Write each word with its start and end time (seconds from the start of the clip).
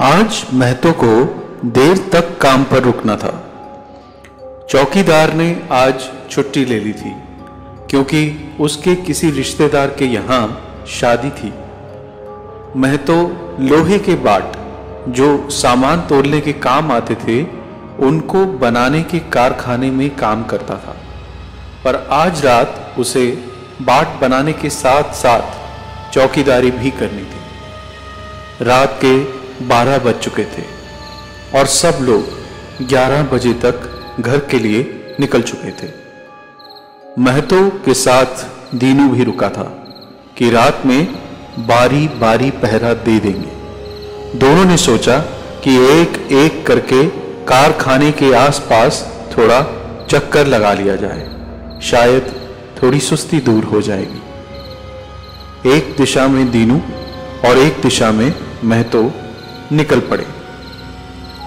आज 0.00 0.46
महतो 0.54 0.92
को 0.92 1.08
देर 1.64 1.98
तक 2.12 2.38
काम 2.38 2.64
पर 2.64 2.82
रुकना 2.82 3.16
था। 3.16 3.30
चौकीदार 4.70 5.32
ने 5.32 5.48
आज 5.72 6.08
छुट्टी 6.30 6.64
ले 6.64 6.78
ली 6.80 6.92
थी, 6.92 7.10
क्योंकि 7.90 8.54
उसके 8.60 8.94
किसी 8.94 9.30
रिश्तेदार 9.30 9.86
के 9.88 10.04
यहाँ 10.04 10.44
शादी 10.88 11.30
थी। 11.30 11.52
महतो 12.80 13.16
लोहे 13.60 13.98
के 13.98 14.14
बाट, 14.14 14.56
जो 15.08 15.50
सामान 15.50 16.00
तोड़ने 16.00 16.40
के 16.40 16.52
काम 16.52 16.92
आते 16.92 17.14
थे, 17.14 17.42
उनको 17.98 18.44
बनाने 18.46 19.02
के 19.02 19.18
कारखाने 19.18 19.90
में 19.90 20.16
काम 20.16 20.44
करता 20.44 20.74
था। 20.74 20.96
पर 21.84 22.08
आज 22.12 22.44
रात 22.46 22.94
उसे 22.98 23.26
बाट 23.82 24.20
बनाने 24.20 24.52
के 24.52 24.70
साथ 24.70 25.14
साथ 25.14 26.12
चौकीदारी 26.12 26.70
भी 26.70 26.90
करनी 26.90 27.24
थी। 27.24 28.64
रात 28.64 28.98
के 29.04 29.41
12 29.68 29.98
बज 29.98 30.14
चुके 30.14 30.44
थे 30.44 30.64
और 31.58 31.66
सब 31.66 31.98
लोग 32.00 32.86
11 32.88 33.22
बजे 33.22 33.52
तक 33.52 33.88
घर 34.20 34.38
के 34.38 34.58
लिए 34.58 34.82
निकल 35.20 35.42
चुके 35.42 35.70
थे। 35.70 35.90
महतो 37.18 37.68
के 37.84 37.94
साथ 37.94 38.46
दीनू 38.74 39.08
भी 39.08 39.24
रुका 39.24 39.48
था 39.48 39.64
कि 40.36 40.50
रात 40.50 40.82
में 40.86 41.04
बारी 41.58 42.08
बारी 42.08 42.50
पहरा 42.50 42.94
दे 42.94 43.18
देंगे। 43.20 44.38
दोनों 44.38 44.64
ने 44.64 44.76
सोचा 44.76 45.18
कि 45.64 45.76
एक 46.00 46.32
एक 46.32 46.66
करके 46.66 47.06
कारखाने 47.44 48.12
के 48.12 48.32
आसपास 48.34 49.08
थोड़ा 49.38 49.60
चक्कर 50.10 50.46
लगा 50.46 50.72
लिया 50.72 50.96
जाए। 50.96 51.28
शायद 51.82 52.34
थोड़ी 52.82 53.00
सुस्ती 53.00 53.38
दूर 53.40 53.64
हो 53.64 53.80
जाएगी। 53.82 54.22
एक 55.76 55.94
दिशा 55.98 56.26
में 56.28 56.50
दीनू 56.50 56.80
और 57.48 57.58
एक 57.58 57.80
दिशा 57.82 58.10
में 58.12 58.34
महतो 58.64 59.02
निकल 59.72 60.00
पड़े। 60.00 60.26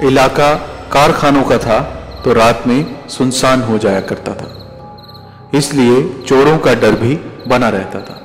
इलाका 0.03 0.53
कारखानों 0.91 1.43
का 1.43 1.57
था 1.57 1.79
तो 2.25 2.33
रात 2.33 2.63
में 2.67 3.09
सुनसान 3.09 3.61
हो 3.61 3.77
जाया 3.77 4.01
करता 4.01 4.33
था। 4.33 4.51
इसलिए 5.53 6.23
चोरों 6.27 6.57
का 6.57 6.73
डर 6.73 6.91
भी 6.91 7.15
बना 7.47 7.69
रहता 7.69 7.99
था। 7.99 8.21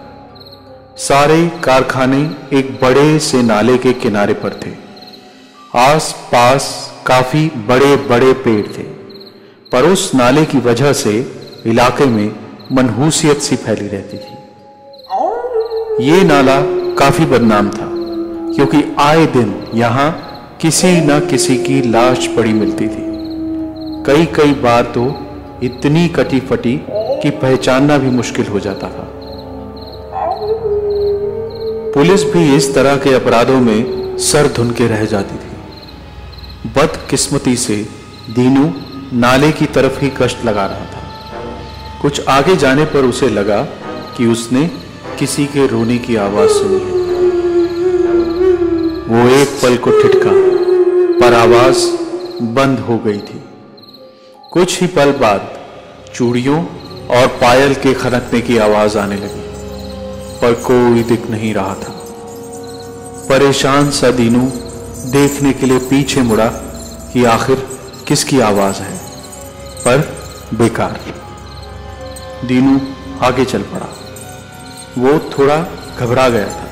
सारे 0.97 1.49
कारखाने 1.65 2.31
एक 2.53 2.79
बड़े 2.83 3.19
से 3.19 3.43
नाले 3.43 3.79
के 3.79 3.93
किनारे 3.93 4.35
पर 4.35 4.61
थे। 4.67 4.73
आस 5.79 6.13
पास 6.27 6.93
काफ़ी 7.07 7.47
बड़े 7.49 7.97
बड़े 7.97 8.33
पेड़ 8.33 8.67
थे। 8.67 8.83
पर 9.73 9.83
उस 9.83 10.15
नाले 10.15 10.45
की 10.45 10.59
वजह 10.59 10.93
से 10.93 11.13
इलाके 11.67 12.07
में 12.07 12.37
मनहूसियत 12.73 13.39
सी 13.39 13.57
फैली 13.57 13.89
रहती 13.89 14.19
थी। 14.19 14.37
ये 16.07 16.25
नाला 16.25 16.61
काफ़ी 16.95 17.27
बदनाम 17.27 17.69
था। 17.69 17.90
क्योंकि 18.55 18.83
आए 18.99 19.27
दिन 19.27 19.55
यहाँ 19.75 20.11
किसी 20.63 21.01
न 21.01 21.21
किसी 21.21 21.57
की 21.57 21.81
लाश 21.91 22.27
पड़ी 22.27 22.53
मिलती 22.53 22.89
थी। 22.89 23.09
कई 24.07 24.27
कई 24.27 24.53
बार 24.55 24.83
तो 24.83 25.05
इतनी 25.63 26.09
कटी 26.09 26.41
फटी 26.41 26.81
कि 26.91 27.31
पहचानना 27.31 27.99
भी 27.99 28.11
मुश्किल 28.11 28.47
हो 28.47 28.61
जाता 28.61 28.89
था। 28.89 29.07
पुलिस 31.95 32.25
भी 32.25 32.57
इस 32.57 32.75
तरह 32.75 32.97
के 32.97 33.15
अपराधों 33.15 33.61
में 33.61 34.19
सर 34.19 34.49
धुन 34.49 34.71
के 34.71 34.87
रह 34.87 35.05
जाती 35.05 35.35
थी। 35.35 36.71
बदकिस्मती 36.71 37.57
से 37.57 37.77
दीनू 38.31 38.71
नाले 39.17 39.53
की 39.53 39.67
तरफ़ 39.67 40.01
ही 40.01 40.11
कष्ट 40.23 40.45
लगा 40.45 40.67
रहा 40.67 40.85
था। 40.85 41.99
कुछ 42.03 42.29
आगे 42.29 42.57
जाने 42.57 42.85
पर 42.85 43.05
उसे 43.05 43.29
लगा 43.29 43.63
कि 44.17 44.27
उसने 44.27 44.71
किसी 45.19 45.47
के 45.47 45.67
रोने 45.67 45.99
की 45.99 46.17
आवाज़ 46.17 46.51
सुनी 46.51 46.81
है। 46.81 47.00
वो 49.11 49.29
एक 49.29 49.49
पल 49.63 49.77
को 49.77 49.91
ठिठका, 49.91 50.33
पर 51.21 51.35
आवाज़ 51.35 51.87
बंद 52.55 52.79
हो 52.79 52.99
गई 52.99 53.19
थी। 53.19 53.43
कुछ 54.53 54.81
ही 54.81 54.87
पल 54.87 55.13
बाद 55.13 55.49
चूड़ियों 56.15 56.59
और 57.11 57.27
पायल 57.41 57.75
के 57.75 57.95
खनकने 57.95 58.41
की 58.41 58.59
आवाज़ 58.59 58.99
आने 58.99 59.17
लगी, 59.17 59.43
पर 60.41 60.55
कोई 60.67 61.03
दिख 61.03 61.31
नहीं 61.31 61.53
रहा 61.55 61.75
था। 61.75 61.97
परेशान 63.29 63.91
सा 63.91 64.11
दीनू 64.11 64.47
देखने 65.11 65.53
के 65.53 65.67
लिए 65.67 65.79
पीछे 65.79 66.23
मुड़ा 66.23 66.47
कि 67.13 67.25
आखिर 67.25 67.67
किसकी 68.09 68.41
आवाज़ 68.41 68.77
है, 68.77 68.97
पर 69.79 70.09
बेकार। 70.55 71.01
दीनू 72.47 72.81
आगे 73.23 73.45
चल 73.45 73.63
पड़ा। 73.63 73.89
वो 74.99 75.19
थोड़ा 75.31 75.65
घबरा 76.01 76.29
गया 76.29 76.47
था। 76.47 76.70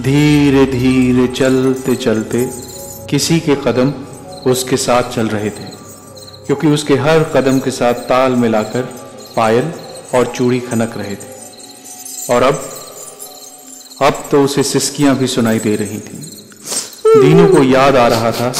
धीरे 0.00 0.64
धीरे 0.66 1.26
चलते 1.28 1.94
चलते 1.94 2.38
किसी 3.10 3.38
के 3.40 3.54
कदम 3.56 3.92
उसके 4.50 4.76
साथ 4.76 5.10
चल 5.10 5.28
रहे 5.28 5.50
थे, 5.50 5.66
क्योंकि 6.46 6.68
उसके 6.68 6.94
हर 6.94 7.22
कदम 7.34 7.58
के 7.58 7.70
साथ 7.70 7.94
ताल 8.08 8.32
मिलाकर 8.32 8.82
पायल 9.36 9.72
और 10.14 10.26
चूड़ी 10.26 10.58
खनक 10.60 10.96
रहे 10.96 11.14
थे। 11.14 12.34
और 12.34 12.42
अब 12.42 12.62
अब 14.02 14.24
तो 14.30 14.42
उसे 14.44 14.62
सिस्कियाँ 14.62 15.16
भी 15.16 15.26
सुनाई 15.26 15.58
दे 15.58 15.74
रही 15.76 15.98
थी। 15.98 16.18
दीनू 17.06 17.46
को 17.48 17.62
याद 17.62 17.96
आ 17.96 18.06
रहा 18.08 18.32
था 18.32 18.52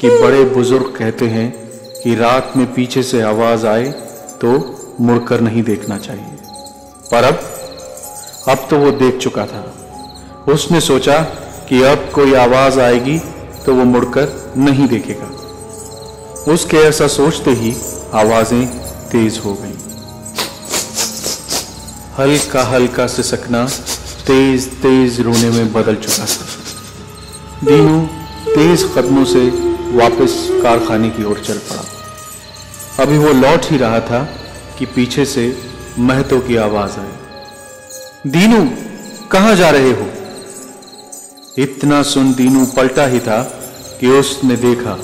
कि 0.00 0.08
बड़े 0.10 0.44
बुज़ुर्ग 0.44 0.94
कहते 0.96 1.26
हैं 1.26 1.50
कि 2.02 2.14
रात 2.14 2.52
में 2.56 2.66
पीछे 2.74 3.02
से 3.02 3.20
आवाज़ 3.22 3.66
आए 3.66 3.86
तो 4.40 4.50
मुड़कर 5.00 5.40
नहीं 5.40 5.62
देखना 5.62 5.98
चाहिए। 5.98 6.36
पर 7.10 7.24
अब 7.24 7.40
अब 8.48 8.66
तो 8.70 8.78
वो 8.78 8.90
देख 8.90 9.18
चुका 9.18 9.46
था। 9.46 9.62
उसने 10.48 10.80
सोचा 10.80 11.18
कि 11.68 11.82
अब 11.82 12.10
कोई 12.14 12.34
आवाज़ 12.34 12.80
आएगी 12.80 13.18
तो 13.66 13.74
वो 13.74 13.84
मुड़कर 13.84 14.54
नहीं 14.56 14.86
देखेगा। 14.88 15.26
उसके 16.52 16.76
ऐसा 16.76 17.06
सोचते 17.06 17.50
ही 17.50 17.74
आवाज़ें 18.14 18.66
तेज 19.10 19.40
हो 19.44 19.52
गईं। 19.54 19.76
हल्का 22.18 22.62
हल्का 22.62 23.06
से 23.06 23.22
सकना 23.22 23.64
तेज 24.26 24.68
तेज 24.82 25.20
रोने 25.20 25.50
में 25.50 25.72
बदल 25.72 25.94
चुका 25.96 26.24
था। 26.24 26.46
दीनू 27.64 28.00
तेज 28.46 28.84
कदमों 28.96 29.24
से 29.24 29.48
वापस 29.96 30.48
कारखाने 30.62 31.10
की 31.10 31.24
ओर 31.24 31.42
चल 31.46 31.58
पड़ा। 31.58 31.84
अभी 33.02 33.18
वो 33.18 33.32
लौट 33.32 33.70
ही 33.70 33.76
रहा 33.76 34.00
था 34.00 34.22
कि 34.78 34.86
पीछे 34.86 35.24
से 35.24 35.44
महतो 35.98 36.38
की 36.40 36.56
आवाज़ 36.56 36.98
आई 37.00 38.30
दीनू, 38.30 38.64
कहाँ 39.32 39.54
जा 39.56 39.70
रहे 39.70 39.90
हो? 39.90 40.06
इतना 41.58 42.02
सुन 42.02 42.34
दीनू 42.34 42.66
पलटा 42.66 43.06
ही 43.06 43.20
था 43.20 43.42
कि 44.00 44.08
उसने 44.08 44.56
देखा, 44.56 44.98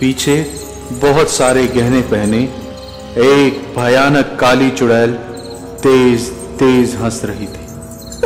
पीछे 0.00 0.50
बहुत 0.92 1.30
सारे 1.30 1.66
गहने 1.66 2.00
पहने, 2.00 2.38
एक 3.18 3.74
भयानक 3.78 4.36
काली 4.40 4.70
चुड़ैल 4.70 5.12
तेज 5.82 6.30
तेज 6.30 6.96
हंस 6.96 7.20
रही 7.24 7.46
थी। 7.46 7.66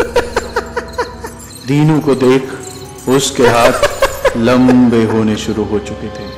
दीनू 1.66 2.00
को 2.00 2.14
देख 2.14 2.52
उसके 3.08 3.46
हाथ 3.46 3.72
लंबे 4.36 5.04
होने 5.04 5.36
शुरू 5.36 5.64
हो 5.64 5.78
चुके 5.78 6.08
थे। 6.08 6.28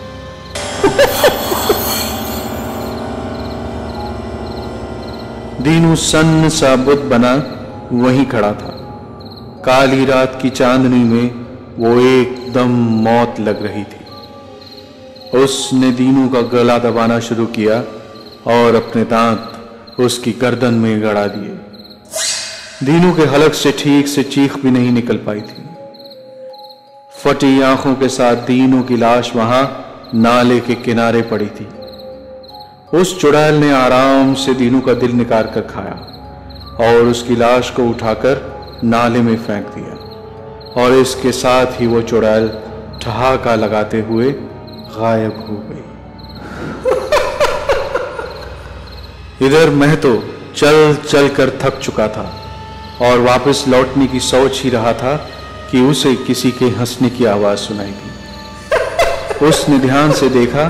दीनू 5.63 5.97
सन्न 5.97 6.49
सा 6.49 6.77
बुद्ध 6.77 7.03
बना 7.03 7.35
वहीं 7.93 8.27
खड़ा 8.27 8.53
था। 8.53 8.78
काली 9.69 10.05
रात 10.05 10.39
की 10.43 10.51
चांदनी 10.51 11.03
में 11.05 11.31
वो 11.79 12.01
एकदम 12.01 12.69
मौत 13.03 13.41
लग 13.41 13.63
रही 13.63 13.83
थी। 13.85 15.39
उसने 15.39 15.91
दीनू 15.93 16.29
का 16.29 16.41
गला 16.43 16.79
दबाना 16.79 17.21
शुरू 17.21 17.47
किया 17.47 17.77
और 18.53 18.75
अपने 18.75 19.05
दांत 19.05 20.01
उसकी 20.01 20.33
गर्दन 20.33 20.75
में 20.75 21.03
गड़ा 21.03 21.27
दिए। 21.27 21.51
दीनू 22.87 23.15
के 23.15 23.23
हलक 23.23 23.55
से 23.55 23.73
ठीक 23.73 24.09
से 24.09 24.23
चीख 24.23 24.59
भी 24.59 24.71
नहीं 24.71 24.93
निकल 24.93 25.17
पाई 25.17 25.41
थी। 25.41 25.69
फटी 27.25 27.61
आँखों 27.61 27.95
के 27.95 28.09
साथ 28.09 28.37
दीनू 28.37 28.83
की 28.83 28.97
लाश 28.97 29.37
वहाँ 29.37 29.65
नाले 30.15 30.61
के 30.61 30.75
किनारे 30.75 31.23
पड़ी 31.23 31.47
थी। 31.47 31.69
उस 32.99 33.21
चुड़ैल 33.21 33.55
ने 33.55 33.73
आराम 33.73 34.35
से 34.35 34.55
दीनू 34.55 34.81
का 34.81 34.93
दिल 34.93 35.13
निकाल 35.13 35.43
कर 35.43 35.61
खाया 35.61 36.87
और 36.89 37.07
उसकी 37.07 37.37
लाश 37.37 37.71
को 37.71 37.89
उठाकर 37.89 38.58
नाले 38.85 39.23
में 39.23 39.37
फेंक 39.37 39.67
दिया 39.67 40.83
और 40.83 40.93
इसके 40.93 41.33
साथ 41.33 41.67
ही 41.81 41.87
वो 41.87 42.03
चुड़ैल 42.03 42.49
ठहाका 43.03 43.55
लगाते 43.55 44.01
हुए 44.01 44.33
गायब 44.97 45.47
हो 45.49 45.57
गई। 45.57 45.85
इधर 49.47 49.71
मैं 49.71 50.01
तो 50.01 50.25
चल 50.57 50.95
चल 50.95 51.29
कर 51.29 51.51
थक 51.63 51.79
चुका 51.79 52.09
था 52.09 52.35
और 53.03 53.19
वापस 53.19 53.65
लौटने 53.69 54.07
की 54.07 54.21
सोच 54.21 54.63
ही 54.63 54.71
रहा 54.71 54.93
था 54.93 55.17
कि 55.71 55.81
उसे 55.81 56.15
किसी 56.15 56.51
के 56.51 56.65
हंसने 56.65 57.11
की 57.11 57.25
आवाज़ 57.25 57.59
सुनाई 57.59 57.91
दी। 57.91 59.47
उसने 59.47 59.79
ध्यान 59.79 60.13
से 60.13 60.29
देखा 60.29 60.69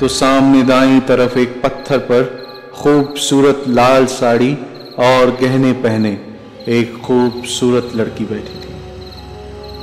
तो 0.00 0.08
सामने 0.08 0.62
दाई 0.62 1.00
तरफ़ 1.00 1.38
एक 1.38 1.62
पत्थर 1.62 1.98
पर 1.98 2.48
खूबसूरत 2.74 3.64
लाल 3.68 4.06
साड़ी 4.06 4.54
और 4.98 5.38
गहने 5.42 5.72
पहने 5.72 6.27
एक 6.68 6.98
खूबसूरत 7.02 7.92
लड़की 7.96 8.24
बैठी 8.24 8.60
थी। 8.60 8.74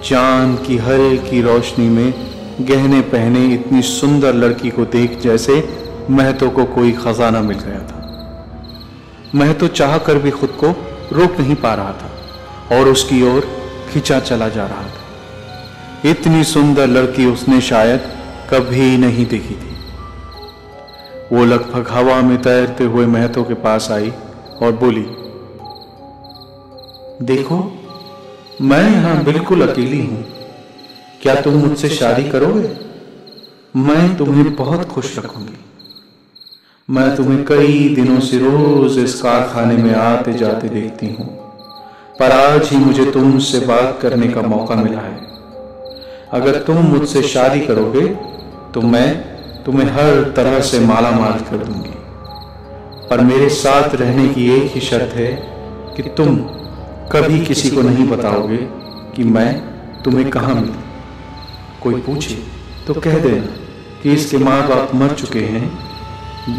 चाँद 0.09 0.63
की 0.67 0.77
हल्की 0.77 1.41
रोशनी 1.41 1.89
में 1.89 2.13
गहने 2.61 3.01
पहने 3.01 3.53
इतनी 3.53 3.81
सुंदर 3.81 4.33
लड़की 4.33 4.69
को 4.69 4.85
देख 4.85 5.19
जैसे 5.19 5.79
महतो 6.09 6.49
को 6.49 6.65
कोई 6.65 6.91
खजाना 6.91 7.41
मिल 7.41 7.59
गया 7.59 7.79
था। 7.79 8.01
महतो 9.35 9.67
चाह 9.67 9.97
कर 9.97 10.17
भी 10.17 10.31
खुद 10.31 10.49
को 10.49 10.67
रोक 11.11 11.39
नहीं 11.39 11.55
पा 11.55 11.73
रहा 11.73 11.91
था 11.91 12.77
और 12.77 12.87
उसकी 12.87 13.35
ओर 13.35 13.47
खिंचा 13.93 14.19
चला 14.19 14.49
जा 14.49 14.67
रहा 14.67 14.83
था। 14.83 16.09
इतनी 16.09 16.43
सुंदर 16.43 16.87
लड़की 16.87 17.25
उसने 17.25 17.61
शायद 17.61 17.99
कभी 18.53 18.97
नहीं 18.97 19.25
देखी 19.25 19.53
थी। 19.53 19.75
वो 21.31 21.45
लगभग 21.45 21.87
हवा 21.89 22.21
में 22.21 22.41
तैरते 22.41 22.83
हुए 22.83 23.05
महतो 23.05 23.43
के 23.43 23.53
पास 23.53 23.91
आई 23.91 24.13
और 24.61 24.71
बोली 24.71 25.24
देखो, 27.21 27.57
मैं 28.61 28.91
यहाँ 28.91 29.23
बिल्कुल 29.23 29.67
अकेली 29.67 29.99
हूँ। 29.99 30.23
क्या 31.21 31.35
तुम 31.41 31.53
मुझसे 31.53 31.89
शादी 31.89 32.23
करोगे? 32.23 32.69
मैं 33.75 34.15
तुम्हें 34.17 34.55
बहुत 34.55 34.83
खुश 34.85 35.17
रखूँगी। 35.19 35.57
मैं 36.89 37.15
तुम्हें 37.15 37.45
कई 37.45 37.87
दिनों 37.95 38.19
से 38.19 38.37
रोज 38.37 38.97
इस 38.99 39.21
कारखाने 39.21 39.77
में 39.77 39.93
आते 39.95 40.33
जाते 40.33 40.69
देखती 40.69 41.07
हूँ। 41.07 41.27
पर 42.19 42.31
आज 42.31 42.69
ही 42.69 42.77
मुझे 42.77 43.05
तुमसे 43.11 43.59
बात 43.59 43.97
करने 44.01 44.27
का 44.27 44.41
मौका 44.41 44.75
मिला 44.75 44.99
है। 44.99 45.17
अगर 46.31 46.61
तुम 46.61 46.77
मुझसे 46.77 47.21
शादी 47.21 47.59
करोगे 47.59 48.07
तो 48.73 48.81
मैं 48.81 49.15
तुम्हें 49.63 49.87
हर 49.87 50.21
तरह 50.35 50.59
से 50.61 50.79
माला 50.79 51.11
माल 51.11 51.39
कर 51.39 51.57
दूँगी। 51.57 51.93
पर 53.09 53.21
मेरे 53.21 53.49
साथ 53.49 53.95
रहने 53.95 54.27
की 54.27 54.49
एक 54.57 54.71
ही 54.71 54.81
शर्त 54.81 55.15
है 55.15 55.31
कि 55.97 56.03
तुम 56.03 56.37
कभी 57.11 57.39
किसी 57.45 57.69
को 57.69 57.81
नहीं 57.81 58.07
बताओगे 58.07 58.57
कि 59.15 59.23
मैं 59.25 59.51
तुम्हें 60.03 60.29
कहाँ 60.29 60.53
मिली। 60.55 60.83
कोई 61.81 62.01
पूछे 62.01 62.35
तो 62.87 62.93
कह 62.95 63.17
देना 63.19 63.45
कि 64.01 64.13
इसके 64.13 64.37
माँ 64.39 64.61
बाप 64.69 64.93
मर 64.95 65.13
चुके 65.13 65.39
हैं, 65.41 65.67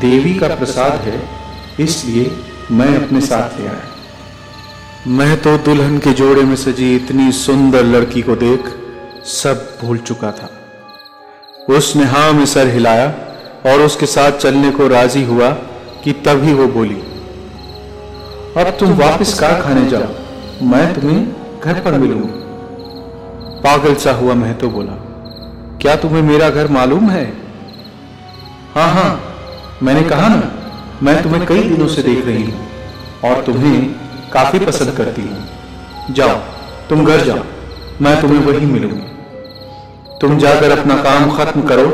देवी 0.01 0.35
का 0.35 0.49
प्रसाद 0.55 1.01
है, 1.01 1.21
इसलिए 1.81 2.31
मैं 2.73 2.89
अपने 2.97 3.21
साथ 3.23 3.59
ले 3.61 3.67
आया। 3.67 3.85
मैं 5.09 5.37
तो 5.43 5.57
दुल्हन 5.65 5.99
के 5.99 6.13
जोड़े 6.15 6.43
में 6.43 6.57
सजी 6.57 6.95
इतनी 6.97 7.31
सुंदर 7.35 7.85
लड़की 7.85 8.23
को 8.23 8.37
देख 8.37 8.69
सब 9.33 9.69
भूल 9.81 9.99
चुका 10.01 10.31
था। 10.33 10.51
उसने 11.69 12.05
हाँ 12.07 12.33
में 12.33 12.45
सर 12.47 12.69
हिलाया 12.69 13.09
और 13.67 13.81
उसके 13.83 14.07
साथ 14.09 14.39
चलने 14.39 14.71
को 14.71 14.87
राज़ी 14.89 15.25
हुआ 15.25 15.51
कि 16.05 16.13
तभी 16.27 16.53
वो 16.55 16.67
बोली, 16.69 17.01
अब 18.57 18.77
तुम 18.81 18.93
वापस 18.97 19.39
कार 19.41 19.61
खाने 19.63 19.89
जाओ? 19.89 20.15
मैं 20.63 20.95
तुम्हें 20.95 21.61
घर 21.61 21.81
पर 21.81 21.99
मिलूँगी। 21.99 22.45
पागल 23.63 23.95
सा 23.95 24.13
हुआ 24.13 24.35
मैं 24.35 24.57
तो 24.59 24.69
बोला, 24.71 24.93
क्या 25.81 25.97
तुम्हें 25.97 26.23
मेरा 26.23 26.49
घर 26.51 26.71
मालूम 26.71 27.11
है? 27.11 27.25
हाँ 28.75 28.89
हाँ 28.93 29.79
मैंने 29.83 30.03
कहा 30.03 30.29
ना, 30.29 30.51
मैं 31.03 31.23
तुम्हें 31.23 31.45
कई 31.47 31.63
दिनों 31.63 31.89
से 31.89 32.03
देख 32.03 32.25
रही 32.27 32.45
हूँ 32.45 32.67
और 33.25 33.43
तुम्हें 33.45 33.85
काफ़ी 34.33 34.59
पसंद 34.59 34.97
करती 34.97 35.23
हूँ। 35.23 36.15
जाओ, 36.15 36.37
तुम 36.89 37.05
घर 37.05 37.25
जाओ, 37.25 37.45
मैं 38.03 38.21
तुम्हें 38.21 38.41
वही 38.43 38.67
मिलूँगी। 38.67 39.07
तुम 40.21 40.39
जाकर 40.39 40.79
अपना 40.79 40.97
काम 41.03 41.31
खत्म 41.37 41.63
करो 41.63 41.89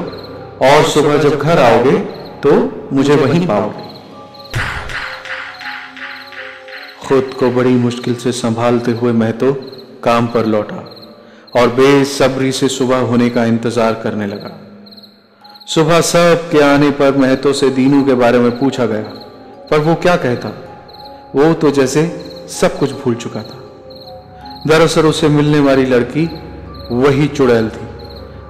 और 0.62 0.82
सुबह 0.88 1.18
जब 1.18 1.38
घर 1.38 1.58
आओगे 1.60 1.98
तो 2.40 2.52
मुझे 2.92 3.14
वहीं 3.16 3.46
पाओगे। 3.46 3.90
खुद 7.02 7.34
को 7.38 7.50
बड़ी 7.50 7.74
मुश्किल 7.76 8.14
से 8.14 8.32
संभालते 8.32 8.92
हुए 8.92 9.12
मैं 9.12 9.32
तो 9.38 9.52
काम 10.04 10.26
पर 10.26 10.46
लौटा 10.46 10.76
और 11.54 11.68
बेसब्री 11.68 12.52
से 12.52 12.68
सुबह 12.68 12.98
होने 13.06 13.28
का 13.30 13.44
इंतज़ार 13.44 13.94
करने 13.94 14.26
लगा। 14.26 14.50
सुबह 15.66 16.00
सब 16.00 16.48
के 16.52 16.60
आने 16.62 16.90
पर 16.90 17.16
महतो 17.16 17.52
से 17.52 17.70
दीनू 17.70 18.04
के 18.04 18.14
बारे 18.14 18.38
में 18.38 18.58
पूछा 18.58 18.86
गया, 18.86 19.02
पर 19.70 19.78
वो 19.78 19.94
क्या 19.94 20.16
कहता? 20.16 20.48
वो 21.34 21.52
तो 21.54 21.70
जैसे 21.70 22.06
सब 22.50 22.78
कुछ 22.78 22.92
भूल 22.94 23.14
चुका 23.16 23.42
था। 23.42 23.60
दरअसल 24.66 25.06
उसे 25.06 25.28
मिलने 25.30 25.60
वाली 25.60 25.86
लड़की 25.86 26.24
वही 26.92 27.26
चुड़ैल 27.28 27.68
थी, 27.68 27.86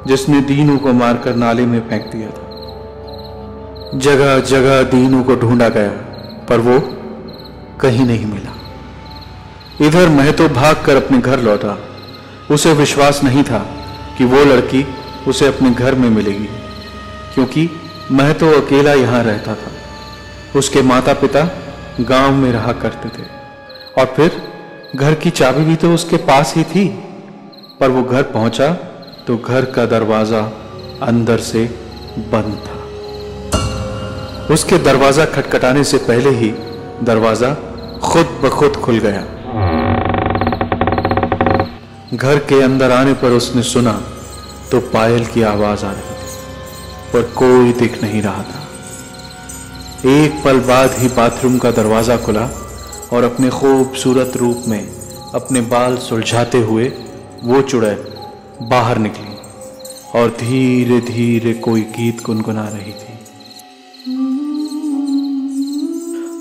जिसने 0.07 0.41
दीनू 0.47 0.79
को 0.79 0.93
मारकर 0.95 1.35
नाले 1.37 1.67
में 1.67 1.81
फेंक 1.89 2.11
दिया 2.13 2.31
था। 2.31 3.99
जगह 4.01 4.39
जगह 4.41 4.83
दीनू 4.91 5.23
को 5.23 5.37
ढूंढा 5.37 5.69
गया, 5.71 5.91
पर 6.49 6.61
वो 6.61 6.79
कहीं 7.82 8.05
नहीं 8.06 8.26
मिला। 8.26 9.87
इधर 9.87 10.08
महतो 10.11 10.49
भाग 10.50 10.82
कर 10.87 10.96
अपने 10.96 11.19
घर 11.20 11.40
लौटा। 11.40 11.76
उसे 12.50 12.73
विश्वास 12.75 13.23
नहीं 13.25 13.43
था 13.44 13.58
कि 14.19 14.25
वो 14.25 14.44
लड़की 14.44 14.84
उसे 15.29 15.46
अपने 15.46 15.70
घर 15.70 15.94
में 15.94 16.08
मिलेगी, 16.11 16.49
क्योंकि 17.34 17.69
महतो 18.12 18.50
अकेला 18.56 18.93
यहाँ 18.94 19.23
रहता 19.25 19.55
था। 19.55 19.70
उसके 20.58 20.82
माता 20.82 21.12
पिता 21.14 21.43
गाँव 22.00 22.34
में 22.34 22.50
रहा 22.52 22.73
करते 22.75 23.08
थे। 23.08 23.26
और 23.99 24.06
फिर 24.17 24.40
घर 24.96 25.14
की 25.14 25.31
चाबी 25.32 25.64
भी 25.64 25.76
तो 25.76 25.93
उसके 25.94 26.17
पास 26.25 26.55
ही 26.56 26.64
थी। 26.64 26.87
पर 27.81 27.88
वो 27.88 28.02
घर 28.02 28.23
पहुँचा 28.32 28.69
तो 29.26 29.37
घर 29.38 29.64
का 29.67 29.84
दरवाज़ा 29.88 30.40
अंदर 31.02 31.38
से 31.40 31.64
बंद 32.31 32.58
था। 32.58 32.79
उसके 34.55 34.79
दरवाज़ा 34.81 35.25
खटखटाने 35.26 35.84
से 35.84 35.99
पहले 36.00 36.31
ही 36.37 36.50
दरवाज़ा 37.02 37.50
खुद 38.05 38.27
ब 38.43 38.49
खुद 38.51 38.77
खुल 38.77 38.99
गया। 38.99 39.21
घर 42.15 42.39
के 42.49 42.61
अंदर 42.63 42.91
आने 42.91 43.13
पर 43.15 43.33
उसने 43.33 43.63
सुना 43.65 43.93
तो 44.71 44.81
पायल 44.93 45.25
की 45.27 45.43
आवाज़ 45.45 45.85
आ 45.85 45.91
रही 45.91 46.03
थी, 46.03 46.27
पर 47.13 47.23
कोई 47.37 47.73
दिख 47.73 48.03
नहीं 48.03 48.23
रहा 48.23 48.43
था। 48.43 48.61
एक 50.11 50.43
पल 50.45 50.61
बाद 50.63 50.91
ही 50.99 51.09
बाथरूम 51.17 51.59
का 51.59 51.71
दरवाज़ा 51.71 52.17
खुला 52.17 52.49
और 53.13 53.25
अपने 53.25 53.49
खूबसूरत 53.51 54.37
रूप 54.37 54.65
में 54.69 54.83
अपने 55.35 55.61
बाल 55.69 55.97
सुलझाते 56.01 56.61
हुए 56.63 56.93
वो 57.45 57.61
चुड़ैल 57.63 58.05
बाहर 58.69 58.99
निकली 58.99 59.37
और 60.15 60.29
धीरे 60.41 61.01
धीरे 61.07 61.53
कोई 61.61 61.83
गीत 61.97 62.23
गुनगुना 62.23 62.69
रही 62.69 62.93
थी। 62.93 63.12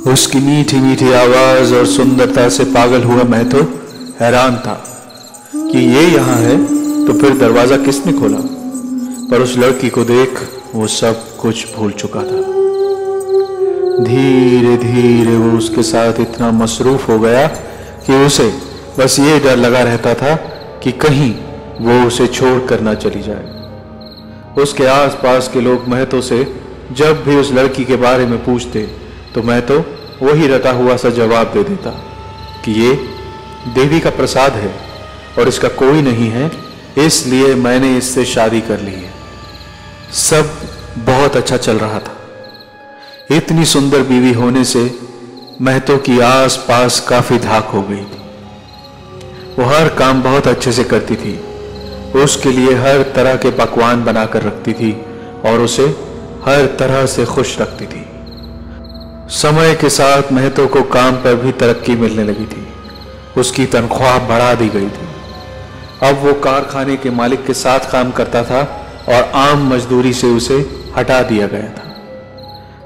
उसकी 0.07 0.39
मीठी 0.39 0.77
मीठी 0.77 1.11
आवाज़ 1.13 1.73
और 1.75 1.85
सुंदरता 1.85 2.47
से 2.49 2.63
पागल 2.65 3.03
हुआ 3.03 3.23
मैं 3.23 3.49
तो 3.49 3.57
हैरान 4.19 4.55
था 4.57 4.73
कि 5.55 5.77
ये 5.77 6.05
यहाँ 6.07 6.35
है 6.35 6.55
तो 7.05 7.13
फिर 7.13 7.37
दरवाज़ा 7.37 7.77
किसने 7.77 8.13
खोला? 8.13 8.37
पर 9.31 9.41
उस 9.41 9.57
लड़की 9.57 9.89
को 9.89 10.03
देख 10.03 10.39
वो 10.75 10.87
सब 10.87 11.37
कुछ 11.37 11.75
भूल 11.75 11.91
चुका 11.91 12.19
था। 12.19 12.39
धीरे 14.03 14.75
धीरे 14.77 15.35
वो 15.37 15.57
उसके 15.57 15.83
साथ 15.83 16.19
इतना 16.19 16.51
मसरूफ 16.51 17.07
हो 17.09 17.19
गया 17.19 17.45
कि 18.07 18.25
उसे 18.25 18.51
बस 18.99 19.19
ये 19.19 19.39
डर 19.39 19.57
लगा 19.57 19.81
रहता 19.83 20.13
था 20.13 20.35
कि 20.83 20.91
कहीं 20.91 21.33
वो 21.81 22.07
उसे 22.07 22.27
छोड़ 22.27 22.59
कर 22.69 22.79
ना 22.79 22.93
चली 22.93 23.21
जाए। 23.21 24.61
उसके 24.61 24.85
आसपास 24.85 25.49
के 25.53 25.61
लोग 25.61 25.87
महतो 25.87 26.21
से 26.21 26.43
जब 26.91 27.23
भी 27.23 27.35
उस 27.35 27.51
लड़की 27.51 27.85
के 27.85 27.95
बारे 27.95 28.25
में 28.25 28.43
पूछते 28.45 29.00
तो 29.35 29.41
मैं 29.43 29.61
तो 29.65 29.79
वही 30.21 30.47
रटा 30.47 30.71
हुआ 30.71 30.95
सा 30.95 31.09
जवाब 31.09 31.51
दे 31.53 31.63
देता 31.63 31.89
कि 32.65 32.71
ये 32.71 32.93
देवी 33.75 33.99
का 33.99 34.09
प्रसाद 34.09 34.53
है 34.53 34.73
और 35.39 35.47
इसका 35.47 35.67
कोई 35.67 36.01
नहीं 36.01 36.29
है, 36.29 36.51
इसलिए 36.97 37.53
मैंने 37.55 37.95
इससे 37.97 38.25
शादी 38.25 38.61
कर 38.61 38.79
ली 38.79 38.91
है। 38.91 39.11
सब 40.13 40.57
बहुत 41.05 41.35
अच्छा 41.35 41.57
चल 41.57 41.77
रहा 41.77 41.99
था। 41.99 43.35
इतनी 43.35 43.65
सुंदर 43.65 44.01
बीवी 44.03 44.33
होने 44.33 44.63
से 44.65 44.83
महतो 45.61 45.97
की 45.97 46.19
आस 46.19 46.57
पास 46.67 46.99
काफ़ी 46.99 47.37
धाक 47.39 47.65
हो 47.65 47.81
गई 47.81 47.95
थी। 47.95 48.19
वो 49.57 49.65
हर 49.65 49.89
काम 49.95 50.21
बहुत 50.23 50.47
अच्छे 50.47 50.71
से 50.71 50.83
करती 50.83 51.15
थी। 51.15 51.37
उसके 52.23 52.51
लिए 52.51 52.75
हर 52.75 53.01
तरह 53.15 53.35
के 53.35 53.51
पकवान 53.57 54.03
बनाकर 54.03 54.43
रखती 54.43 54.73
थी 54.73 54.91
और 55.45 55.61
उसे 55.61 55.85
हर 56.45 56.65
तरह 56.79 57.05
से 57.05 57.25
खुश 57.25 57.59
रखती 57.59 57.85
थी। 57.85 58.05
समय 59.31 59.75
के 59.75 59.89
साथ 59.89 60.31
महतो 60.31 60.67
को 60.67 60.83
काम 60.83 61.15
पर 61.15 61.35
भी 61.35 61.51
तरक्की 61.51 61.95
मिलने 61.95 62.23
लगी 62.23 62.45
थी। 62.45 62.67
उसकी 63.37 63.65
तनख्वाह 63.65 64.27
बढ़ा 64.27 64.53
दी 64.53 64.69
गई 64.69 64.89
थी। 64.89 65.07
अब 66.07 66.15
वो 66.15 66.33
कारखाने 66.33 66.97
के 66.97 67.09
मालिक 67.09 67.45
के 67.45 67.53
साथ 67.53 67.79
काम 67.91 68.11
करता 68.11 68.43
था 68.43 68.61
और 69.07 69.23
आम 69.23 69.73
मजदूरी 69.73 70.13
से 70.13 70.27
उसे 70.27 70.89
हटा 70.97 71.23
दिया 71.23 71.47
गया 71.47 71.69
था। 71.69 71.95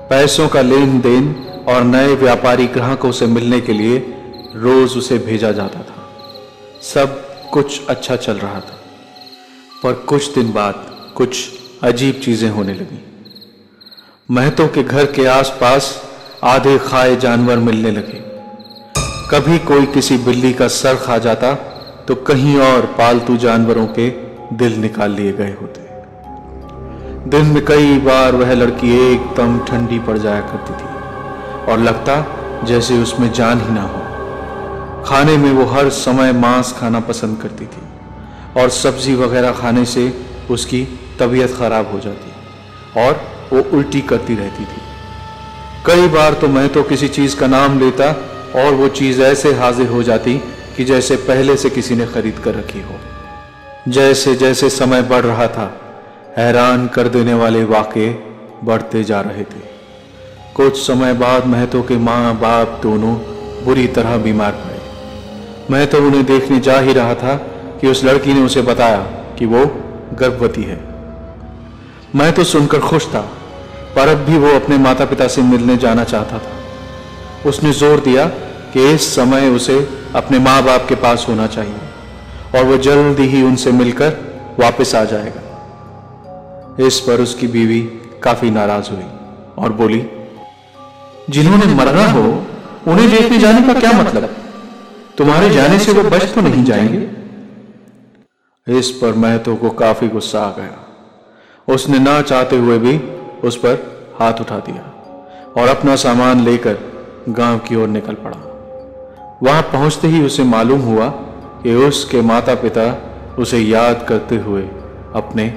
पैसों 0.10 0.48
का 0.48 0.62
लेन 0.62 1.02
देन 1.02 1.36
और 1.68 1.84
नए 1.84 2.16
व्यापारी 2.16 2.68
ग्राहकों 2.68 3.12
से 3.12 3.26
मिलने 3.26 3.62
के 3.62 3.74
लिए 3.74 3.98
रोज 4.56 4.98
उसे 4.98 5.18
भेजा 5.18 5.52
जाता 5.52 5.80
था। 5.80 6.10
सब 6.82 7.22
कुछ 7.50 7.88
अच्छा 7.88 8.16
चल 8.16 8.34
रहा 8.34 8.60
था। 8.60 8.80
पर 9.84 9.94
कुछ 9.94 10.34
दिन 10.36 10.54
बाद 10.54 10.86
कुछ 11.16 11.38
अजीब 11.84 12.22
चीज़ें 12.24 12.50
होने 12.50 12.74
लगी। 12.74 13.06
महतो 14.32 14.68
के 14.68 14.84
घर 14.84 15.06
के 15.06 15.26
आसपास 15.26 16.05
आधे 16.44 16.78
खाए 16.78 17.16
जानवर 17.16 17.58
मिलने 17.60 17.92
लगे। 17.92 18.24
कभी 19.32 19.58
कोई 19.60 19.86
किसी 19.86 20.18
बिल्ली 20.18 20.52
का 20.54 20.68
सर 20.68 20.96
खा 20.96 21.18
जाता 21.18 21.54
तो 22.08 22.16
कहीं 22.28 22.58
और 22.60 22.86
पालतू 22.98 23.38
जानवरों 23.38 23.86
के 23.90 24.10
दिल 24.54 24.78
निकाल 24.80 25.12
लिए 25.12 25.32
गए 25.34 25.56
होते। 25.62 25.84
दिन 27.30 27.46
में 27.46 27.64
कई 27.66 27.98
बार 28.00 28.36
वह 28.36 28.54
लड़की 28.54 28.92
एकदम 29.06 29.58
ठंडी 29.60 30.00
पड़ 30.00 30.18
जाया 30.18 30.42
करती 30.42 30.74
थी, 30.74 31.72
और 31.72 31.80
लगता 31.80 32.16
जैसे 32.66 32.98
उसमें 32.98 33.32
जान 33.34 33.62
ही 33.62 33.74
ना 33.74 33.82
हो। 33.84 35.04
खाने 35.06 35.38
में 35.38 35.52
वो 35.52 35.66
हर 35.66 35.90
समय 35.90 36.34
मांस 36.34 36.76
खाना 36.80 37.00
पसंद 37.00 37.42
करती 37.42 37.66
थी, 37.66 37.82
और 38.58 38.70
सब्ज़ी 38.72 39.16
वगैरह 39.16 39.52
खाने 39.52 39.86
से 39.86 40.12
उसकी 40.52 40.84
तबीयत 41.20 41.56
खराब 41.58 41.92
हो 41.92 42.00
जाती, 42.00 42.32
और 43.02 43.22
वो 43.54 43.70
उल्टी 43.78 44.02
करती 44.04 44.36
रहती 44.36 44.66
थी। 44.66 44.82
कई 45.88 46.08
बार 46.08 46.34
तो 46.34 46.48
मैं 46.48 46.70
तो 46.70 46.84
किसी 46.84 47.08
चीज़ 47.08 47.36
का 47.40 47.48
नाम 47.48 47.80
लेता 47.80 48.06
और 48.56 48.74
वो 48.74 48.88
चीज़ 48.88 49.22
ऐसे 49.22 49.54
हाजिर 49.54 49.88
हो 49.88 50.04
जाती 50.04 50.38
कि 50.78 50.84
जैसे 50.84 51.16
पहले 51.16 51.56
से 51.58 51.70
किसी 51.70 51.96
ने 51.96 52.06
खरीद 52.06 52.40
कर 52.40 52.56
रखी 52.56 52.82
हो। 52.82 52.96
जैसे 53.88 54.36
जैसे 54.36 54.70
समय 54.70 55.02
बढ़ 55.02 55.22
रहा 55.22 55.48
था, 55.48 55.68
हैरान 56.38 56.88
कर 56.88 57.08
देने 57.08 57.34
वाले 57.34 57.64
वाक़े 57.64 58.08
बढ़ते 58.64 59.04
जा 59.04 59.22
रहे 59.22 59.44
थे। 59.44 59.64
कुछ 60.56 60.78
समय 60.88 61.14
बाद 61.14 61.46
महतो 61.46 61.82
के 61.82 61.98
माँ 61.98 62.36
बाप 62.40 62.80
दोनों 62.84 63.14
बुरी 63.66 63.88
तरह 63.88 64.18
बीमार 64.18 64.52
पड़े। 64.52 64.82
मैं 65.72 65.88
तो 65.88 65.98
उन्हें 65.98 66.26
देखने 66.26 66.60
जा 66.60 66.80
ही 66.80 66.94
रहा 66.94 67.16
था 67.16 67.36
कि 67.82 67.88
उस 67.88 68.04
लड़की 68.04 68.34
ने 68.34 68.42
उसे 68.42 68.62
बताया 68.62 69.02
कि 69.40 69.46
वो 69.46 69.66
गर्भवती 70.20 70.64
है। 70.64 70.84
मैं 72.16 72.34
तो 72.34 72.44
सुनकर 72.44 72.80
खुश 72.80 73.08
था 73.08 73.30
पर 73.96 74.08
अब 74.08 74.18
भी 74.18 74.38
वो 74.38 74.50
अपने 74.56 74.78
माता 74.78 75.06
पिता 75.06 75.28
से 75.28 75.42
मिलने 75.42 75.78
जाना 75.78 76.04
चाहता 76.04 76.38
था। 76.38 77.50
उसने 77.50 77.72
ज़ोर 77.72 78.00
दिया 78.00 78.26
कि 78.74 78.92
इस 78.92 79.16
समय 79.16 79.50
उसे 79.50 79.78
अपने 80.16 80.40
माँ 80.40 80.64
बाप 80.64 80.86
के 80.90 80.96
पास 80.96 81.26
होना 81.30 81.48
चाहिए 81.48 81.76
और 82.56 82.64
वो 82.64 82.78
जल्दी 82.78 83.24
ही 83.24 83.44
उनसे 83.44 83.72
मिलकर 83.72 84.10
वापस 84.60 84.96
आ 84.96 85.04
जाएगा। 85.04 85.42
इस 86.86 87.00
पर 87.00 87.22
उसकी 87.22 87.48
बीवी 87.48 87.82
काफ़ी 88.24 88.50
नाराज़ 88.50 88.90
हुई 88.92 89.06
और 89.58 89.74
बोली, 89.74 90.02
जिन्होंने 91.30 91.66
मरना 91.66 92.08
हो, 92.12 92.24
उन्हें 92.88 93.10
देखने 93.12 93.38
जाने 93.38 93.62
का 93.62 93.80
क्या 93.80 93.92
मतलब? 93.92 94.36
तुम्हारे 95.18 95.50
जाने 95.50 95.80
से 95.80 95.92
वो 95.92 96.10
बच 96.10 96.34
तो 96.34 96.42
नहीं 96.42 96.64
जाएँगे? 96.64 97.08
इस 98.80 98.90
पर 98.92 99.14
महतो 99.14 99.56
को 99.56 99.70
काफ़ी 99.70 100.08
गुस्सा 100.08 100.40
आ 100.40 100.50
गया। 100.50 101.74
उसने 101.74 102.00
ना 102.00 102.22
चाहते 102.22 102.58
हुए 102.58 102.78
भी 102.78 102.98
उस 103.44 103.58
पर 103.58 103.74
हाथ 104.20 104.34
उठा 104.34 104.58
दिया 104.60 104.84
और 105.58 105.68
अपना 105.68 105.96
सामान 105.96 106.40
लेकर 106.40 106.78
गाँव 107.30 107.60
की 107.60 107.76
ओर 107.76 107.88
निकल 107.88 108.14
पड़ा। 108.14 108.38
वहाँ 109.44 109.62
पहुँचते 109.62 110.08
ही 110.08 110.22
उसे 110.26 110.44
मालूम 110.44 110.82
हुआ 110.82 111.08
कि 111.64 111.76
उसके 111.76 112.22
माता 112.22 112.56
पिता 112.56 112.86
उसे 113.40 113.60
याद 113.60 114.06
करते 114.10 114.36
हुए 114.38 114.62
अपने 115.16 115.48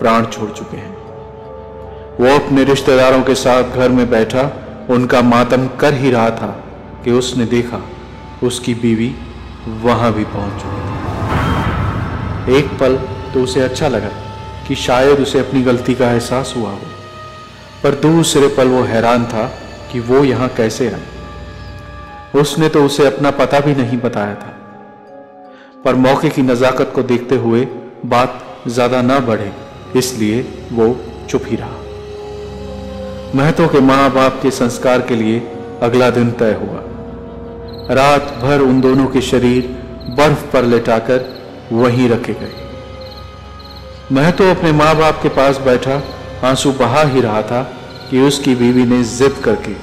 प्राण 0.00 0.26
छोड़ 0.26 0.50
चुके 0.50 0.76
हैं। 0.76 0.96
वो 2.20 2.34
अपने 2.34 2.64
रिश्तेदारों 2.64 3.22
के 3.22 3.34
साथ 3.34 3.76
घर 3.76 3.88
में 3.88 4.10
बैठा, 4.10 4.50
उनका 4.90 5.22
मातम 5.22 5.66
कर 5.80 5.94
ही 5.94 6.10
रहा 6.10 6.30
था 6.30 6.50
कि 7.04 7.10
उसने 7.10 7.44
देखा 7.46 7.80
उसकी 8.42 8.74
बीवी 8.74 9.14
वहाँ 9.82 10.12
भी 10.12 10.24
पहुँच 10.24 10.62
चुकी 10.62 10.80
थी। 12.46 12.56
एक 12.58 12.78
पल 12.80 12.96
तो 13.34 13.42
उसे 13.42 13.60
अच्छा 13.60 13.88
लगा 13.88 14.10
कि 14.68 14.74
शायद 14.74 15.20
उसे 15.20 15.38
अपनी 15.38 15.62
गलती 15.62 15.94
का 15.94 16.10
एहसास 16.10 16.54
हुआ 16.56 16.70
हो। 16.70 16.87
पर 17.82 17.94
दूसरे 18.02 18.48
पल 18.48 18.68
वो 18.68 18.82
हैरान 18.84 19.24
था 19.26 19.46
कि 19.92 20.00
वो 20.02 20.22
यहाँ 20.24 20.48
कैसे 20.56 20.88
आई 20.88 22.40
उसने 22.40 22.68
तो 22.68 22.84
उसे 22.84 23.06
अपना 23.06 23.30
पता 23.32 23.60
भी 23.60 23.74
नहीं 23.74 23.98
बताया 23.98 24.34
था। 24.34 24.54
पर 25.84 25.94
मौके 25.96 26.28
की 26.28 26.42
नजाकत 26.42 26.92
को 26.94 27.02
देखते 27.04 27.36
हुए 27.36 27.64
बात 28.06 28.44
ज़्यादा 28.68 29.02
ना 29.02 29.18
बढ़े, 29.20 29.52
इसलिए 29.96 30.40
वो 30.72 30.96
चुप 31.30 31.42
ही 31.46 31.56
रहा। 31.56 31.76
महतो 33.34 33.68
के 33.68 33.80
माँ 33.82 34.10
बाप 34.10 34.38
के 34.42 34.50
संस्कार 34.50 35.00
के 35.00 35.16
लिए 35.16 35.38
अगला 35.82 36.10
दिन 36.10 36.30
तय 36.32 36.52
हुआ। 36.54 36.82
रात 37.94 38.36
भर 38.42 38.60
उन 38.60 38.80
दोनों 38.80 39.06
के 39.06 39.20
शरीर 39.22 39.68
बर्फ़ 40.18 40.44
पर 40.52 40.64
लेटाकर 40.64 41.24
वहीं 41.72 42.08
रखे 42.08 42.32
गए। 42.34 42.52
महतो 44.12 44.50
अपने 44.50 44.72
माँ 44.74 44.94
बाप 44.96 45.20
के 45.22 45.28
पास 45.30 45.58
बैठा 45.60 45.98
आँसू 46.44 46.72
बहा 46.72 47.02
ही 47.02 47.20
रहा 47.20 47.42
था 47.42 47.62
कि 48.10 48.20
उसकी 48.20 48.54
बीवी 48.54 48.84
ने 48.84 49.04
जिद 49.04 49.32
करके 49.44 49.74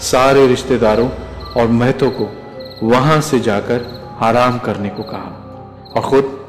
सारे 0.00 0.46
रिश्तेदारों 0.46 1.08
और 1.56 1.66
महतो 1.68 2.10
को 2.10 2.34
वहाँ 2.86 3.20
से 3.20 3.40
जाकर 3.40 4.02
आराम 4.20 4.58
करने 4.58 4.88
को 4.88 5.02
कहा 5.02 5.34
और 5.96 6.02
खुद 6.02 6.46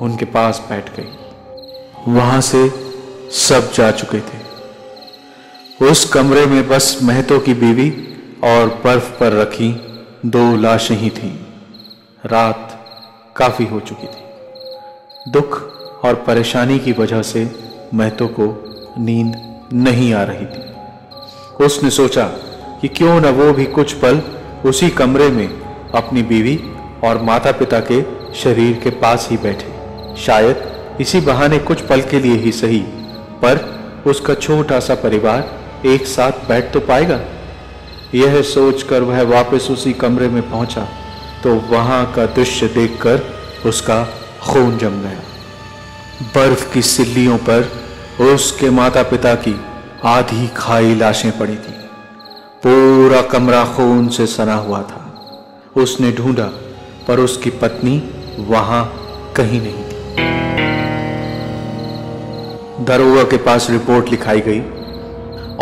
उनके 0.00 0.24
पास 0.24 0.66
बैठ 0.68 0.96
गई। 0.96 1.08
वहाँ 2.08 2.40
से 2.40 2.68
सब 3.30 3.72
जा 3.72 3.90
चुके 3.90 4.20
थे। 4.20 4.52
उस 5.90 6.04
कमरे 6.04 6.46
में 6.46 6.68
बस 6.68 6.98
महतो 7.02 7.38
की 7.38 7.54
बीवी 7.54 7.90
और 8.44 8.80
बर्फ़ 8.84 9.10
पर 9.18 9.32
रखी 9.32 9.80
दो 10.26 10.56
लाशें 10.56 10.96
ही 10.96 11.10
थीं। 11.10 11.38
रात 12.26 12.84
काफ़ी 13.36 13.66
हो 13.66 13.80
चुकी 13.80 14.06
थी। 14.06 14.22
दुख 15.30 15.62
और 16.04 16.14
परेशानी 16.14 16.78
की 16.78 16.92
वजह 16.92 17.22
से 17.22 17.56
महतो 17.94 18.26
को 18.26 18.68
नींद 18.98 19.36
नहीं 19.72 20.12
आ 20.14 20.22
रही 20.22 20.46
थी। 20.46 21.64
उसने 21.64 21.90
सोचा 21.90 22.24
कि 22.80 22.88
क्यों 22.88 23.20
न 23.20 23.26
वो 23.26 23.52
भी 23.52 23.64
कुछ 23.64 23.92
पल 23.94 24.20
उसी 24.64 24.88
कमरे 24.90 25.28
में 25.28 25.48
अपनी 25.94 26.22
बीवी 26.22 26.56
और 27.04 27.22
माता 27.22 27.52
पिता 27.52 27.80
के 27.80 28.02
शरीर 28.34 28.80
के 28.82 28.90
पास 28.90 29.28
ही 29.30 29.36
बैठे। 29.36 29.72
शायद 30.16 30.96
इसी 31.00 31.20
बहाने 31.20 31.58
कुछ 31.58 31.80
पल 31.80 32.00
के 32.00 32.20
लिए 32.20 32.36
ही 32.36 32.52
सही, 32.52 32.78
पर 33.42 34.02
उसका 34.06 34.34
छोटा 34.34 34.80
सा 34.80 34.94
परिवार 34.94 35.86
एक 35.86 36.06
साथ 36.06 36.48
बैठ 36.48 36.72
तो 36.72 36.80
पाएगा। 36.80 37.20
यह 38.14 38.40
सोचकर 38.42 39.02
वह 39.02 39.22
वापस 39.22 39.68
उसी 39.70 39.92
कमरे 39.92 40.28
में 40.28 40.42
पहुँचा 40.50 40.88
तो 41.42 41.54
वहाँ 41.70 42.12
का 42.12 42.26
दृश्य 42.26 42.66
देखकर 42.66 43.22
उसका 43.66 44.04
खून 44.42 44.76
जम 44.78 45.00
गया। 45.02 45.20
बर्फ़ 46.34 46.72
की 46.74 46.82
सिल्लियों 46.82 47.38
पर 47.38 47.70
उसके 48.20 48.70
माता 48.70 49.02
पिता 49.02 49.34
की 49.34 49.60
आधी 50.04 50.48
खाई 50.56 50.94
लाशें 50.94 51.38
पड़ी 51.38 51.54
थी। 51.54 51.72
पूरा 52.66 53.22
कमरा 53.22 53.64
खून 53.64 54.08
से 54.08 54.26
सना 54.26 54.54
हुआ 54.54 54.82
था। 54.82 54.98
उसने 55.76 56.12
ढूंढा, 56.12 56.44
पर 57.08 57.20
उसकी 57.20 57.50
पत्नी 57.50 58.10
वहाँ 58.38 58.92
कहीं 59.36 59.60
नहीं 59.60 59.84
थी। 59.84 59.92
दरोगा 62.84 63.22
के 63.22 63.36
पास 63.36 63.70
रिपोर्ट 63.70 64.08
लिखाई 64.08 64.40
गई 64.40 64.60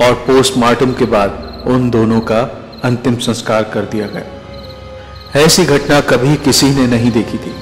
और 0.04 0.12
पोस्टमार्टम 0.12 0.92
के 0.92 1.04
बाद 1.04 1.62
उन 1.66 1.90
दोनों 1.90 2.20
का 2.20 2.40
अंतिम 2.84 3.16
संस्कार 3.16 3.62
कर 3.62 3.80
दिया 3.80 4.06
गया। 4.06 5.40
ऐसी 5.40 5.64
घटना 5.64 6.00
कभी 6.00 6.36
किसी 6.36 6.70
ने 6.70 6.86
नहीं 6.86 7.12
देखी 7.12 7.38
थी। 7.38 7.54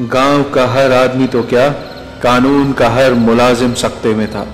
गाँव 0.00 0.42
का 0.42 0.66
हर 0.66 0.92
आदमी 0.92 1.26
तो 1.26 1.42
क्या 1.42 1.74
कानून 2.24 2.72
का 2.72 2.88
हर 2.88 3.14
मुलाजिम 3.14 3.72
सकते 3.74 4.14
में 4.14 4.26
था। 4.30 4.46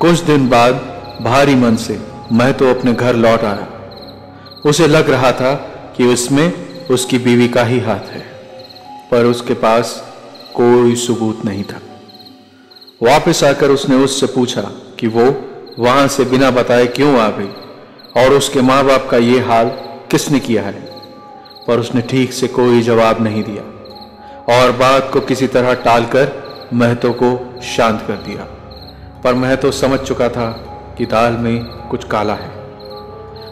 कुछ 0.00 0.20
दिन 0.20 0.48
बाद, 0.48 0.74
भारी 1.22 1.54
मन 1.54 1.76
से, 1.76 1.98
मैं 2.32 2.52
तो 2.54 2.70
अपने 2.70 2.92
घर 2.92 3.16
लौट 3.16 3.44
आया। 3.44 3.66
उसे 4.64 4.86
लग 4.86 5.10
रहा 5.10 5.30
था 5.32 5.52
कि 5.96 6.06
उसमें 6.06 6.52
उसकी 6.90 7.18
बीवी 7.18 7.48
का 7.48 7.62
ही 7.64 7.78
हाथ 7.80 8.08
है, 8.10 8.20
पर 9.10 9.24
उसके 9.24 9.54
पास 9.54 9.92
कोई 10.54 10.96
सबूत 10.96 11.44
नहीं 11.44 11.62
था। 11.64 11.80
वापस 13.02 13.42
आकर 13.44 13.70
उसने 13.70 13.96
उससे 13.96 14.26
पूछा 14.26 14.62
कि 14.98 15.08
वो 15.08 15.26
वहाँ 15.78 16.08
से 16.08 16.24
बिना 16.24 16.50
बताए 16.50 16.86
क्यों 16.86 17.18
आ 17.20 17.28
गई, 17.28 17.50
और 18.16 18.34
उसके 18.34 18.60
माँ 18.60 18.84
बाप 18.84 19.08
का 19.10 19.16
ये 19.16 19.38
हाल 19.40 19.70
किसने 20.10 20.40
किया 20.40 20.62
है? 20.62 20.72
पर 21.66 21.80
उसने 21.80 22.02
ठीक 22.02 22.32
से 22.32 22.48
कोई 22.48 22.82
जवाब 22.82 23.22
नहीं 23.22 23.42
दिया, 23.42 23.62
और 24.54 24.72
बात 24.72 25.10
को 25.12 25.20
किसी 25.20 25.46
तरह 25.46 25.74
टालकर 25.84 26.44
महतो 26.74 27.12
को 27.12 27.60
शांत 27.66 28.04
कर 28.08 28.16
दिया। 28.22 28.44
पर 29.24 29.34
महतो 29.34 29.70
समझ 29.70 29.98
चुका 30.00 30.28
था 30.28 30.50
कि 30.98 31.06
दाल 31.06 31.32
में 31.32 31.64
कुछ 31.64 32.04
काला 32.04 32.34
है। 32.34 32.48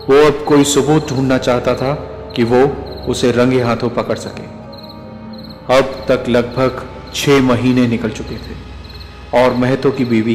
वो 0.08 0.24
अब 0.26 0.44
कोई 0.48 0.64
सबूत 0.64 1.08
ढूंढना 1.08 1.38
चाहता 1.38 1.74
था 1.74 1.92
कि 2.36 2.44
वो 2.44 2.64
उसे 3.08 3.30
रंगे 3.32 3.62
हाथों 3.62 3.88
पकड़ 3.90 4.18
सके। 4.18 4.42
अब 5.76 5.94
तक 6.08 6.28
लगभग 6.28 6.84
छह 7.14 7.40
महीने 7.42 7.86
निकल 7.86 8.10
चुके 8.10 8.36
थे 8.36 8.54
और 9.34 9.54
महतो 9.54 9.90
की 9.90 10.04
बीवी 10.04 10.34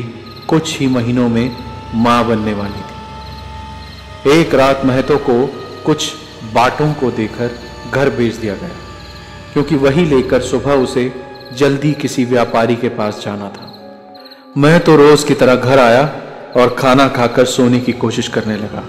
कुछ 0.50 0.80
ही 0.80 0.88
महीनों 0.88 1.28
में 1.30 1.56
माँ 1.96 2.24
बनने 2.28 2.54
वाली 2.54 2.82
थी। 2.82 4.40
एक 4.40 4.54
रात 4.56 4.86
महतो 4.86 5.18
को 5.20 5.46
कुछ 5.86 6.14
बाटों 6.54 6.94
को 6.94 7.12
देकर 7.12 7.52
घर 7.92 8.10
भेज 8.10 8.36
दिया 8.36 8.54
गया, 8.54 8.70
क्योंकि 9.54 9.76
वही 9.76 10.06
लेकर 10.06 10.42
सुबह 10.42 10.74
उसे 10.74 11.06
जल्दी 11.58 11.92
किसी 11.94 12.26
व्यापारी 12.26 12.76
के 12.76 12.90
पास 12.90 13.22
जाना 13.26 13.48
था। 13.50 13.66
मैं 14.58 14.80
तो 14.80 14.96
रोज 14.96 15.24
की 15.24 15.34
तरह 15.34 15.56
घर 15.56 15.80
आया 15.80 16.04
और 16.56 16.76
खाना 16.76 17.08
खाकर 17.08 17.46
सोने 17.46 17.80
की 17.80 17.92
कोशिश 17.94 18.28
करने 18.28 18.56
लगा, 18.56 18.84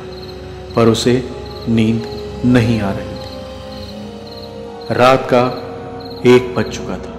पर 0.76 0.88
उसे 0.88 1.14
नींद 1.68 2.02
नहीं 2.44 2.80
आ 2.80 2.90
रही 2.90 3.06
थी। 3.06 3.18
रात 4.94 5.28
का 5.32 5.42
एक 6.26 6.54
बज 6.54 6.70
चुका 6.70 6.96
था। 6.96 7.14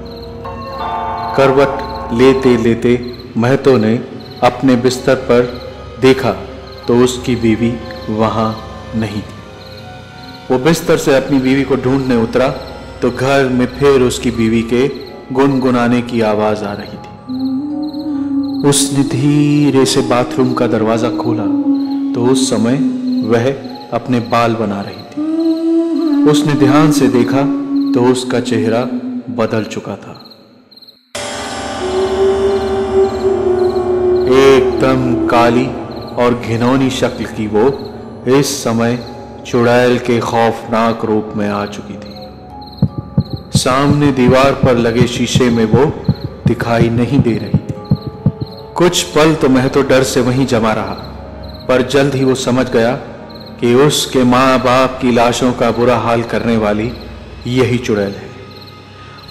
करवट 1.38 2.14
लेते 2.14 2.56
लेते 2.58 2.94
महतो 3.38 3.78
ने 3.78 3.96
अपने 4.44 4.76
बिस्तर 4.76 5.16
पर 5.16 5.42
देखा 6.02 6.32
तो 6.88 7.04
उसकी 7.04 7.36
बीवी 7.36 7.74
वहाँ 8.10 8.50
नहीं 8.96 9.22
थी। 9.22 9.40
वो 10.52 10.58
बिस्तर 10.60 10.98
से 10.98 11.16
अपनी 11.16 11.40
बीवी 11.40 11.64
को 11.64 11.76
ढूँढने 11.76 12.16
उतरा 12.16 12.48
तो 13.02 13.12
घर 13.12 13.46
में 13.50 13.66
फिर 13.80 14.02
उसकी 14.02 14.32
बीवी 14.32 14.62
के 14.64 14.88
गुनगुनाने 15.34 16.02
की 16.04 16.22
आवाज़ 16.24 16.64
आ 16.64 16.74
रही 16.74 16.98
थी। 16.98 17.10
उसने 18.70 19.04
धीरे 19.10 19.86
से 19.86 20.02
बाथरूम 20.10 20.54
का 20.54 20.68
दरवाज़ा 20.68 21.10
खोला 21.18 21.46
तो 22.14 22.26
उस 22.32 22.50
समय 22.50 22.78
वह 23.28 23.46
अपने 23.94 24.20
बाल 24.32 24.56
बना 24.56 24.82
रही 24.82 25.04
थी। 25.06 26.30
उसने 26.32 26.54
ध्यान 26.56 26.92
से 26.92 27.08
देखा 27.10 27.44
तो 27.94 28.04
उसका 28.12 28.40
चेहरा 28.42 28.84
बदल 29.38 29.64
चुका 29.66 29.96
था। 29.96 30.14
एकदम 34.42 35.28
काली 35.28 35.66
और 36.24 36.40
घिनौनी 36.40 36.90
शक्ल 36.92 37.26
की 37.28 37.48
वो 37.48 37.66
इस 38.38 38.48
समय 38.64 38.98
चुड़ैल 39.48 39.98
के 40.00 40.20
खौफनाक 40.22 41.06
रूप 41.06 41.34
में 41.36 41.50
आ 41.50 41.66
चुकी 41.68 41.94
थी। 41.96 42.11
सामने 43.62 44.12
दीवार 44.12 44.54
पर 44.56 44.78
लगे 44.78 45.08
शीशे 45.08 45.50
में 45.50 45.66
वो 45.66 45.86
दिखाई 46.48 46.90
नहीं 46.92 47.20
दे 47.20 47.38
रही 47.38 47.58
थी। 47.60 47.74
कुछ 48.76 49.02
पल 49.16 49.34
तो 49.36 49.50
मैं 49.50 49.70
तो 49.70 49.82
डर 49.84 50.04
से 50.04 50.22
वहीं 50.22 50.46
जमा 50.48 50.74
रहा, 50.74 50.94
पर 51.68 51.82
जल्द 51.88 52.16
ही 52.16 52.24
वो 52.24 52.36
समझ 52.38 52.70
गया 52.70 52.94
कि 53.60 53.74
उसके 53.78 54.24
माँ 54.24 54.60
बाप 54.60 54.98
की 55.02 55.12
लाशों 55.12 55.52
का 55.54 55.70
बुरा 55.72 55.98
हाल 55.98 56.24
करने 56.24 56.56
वाली 56.58 56.92
यही 57.48 57.78
चुड़ैल 57.78 58.12
है। 58.12 58.30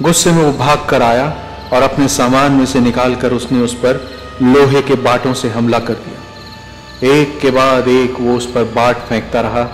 गुस्से 0.02 0.32
में 0.32 0.42
वो 0.42 0.52
भाग 0.58 0.86
कर 0.90 1.02
आया 1.02 1.26
और 1.72 1.82
अपने 1.82 2.08
सामान 2.08 2.52
में 2.52 2.64
से 2.66 2.80
निकालकर 2.80 3.32
उसने 3.32 3.60
उस 3.60 3.74
पर 3.74 4.00
लोहे 4.42 4.82
के 4.82 4.94
बाटों 5.02 5.34
से 5.34 5.48
हमला 5.48 5.78
कर 5.80 5.94
दिया। 5.96 7.12
एक 7.12 7.38
के 7.40 7.50
बाद 7.50 7.88
एक 7.88 8.20
वो 8.20 8.36
उस 8.36 8.46
पर 8.52 8.64
बाट 8.76 8.96
फेंकता 9.08 9.40
रहा, 9.40 9.68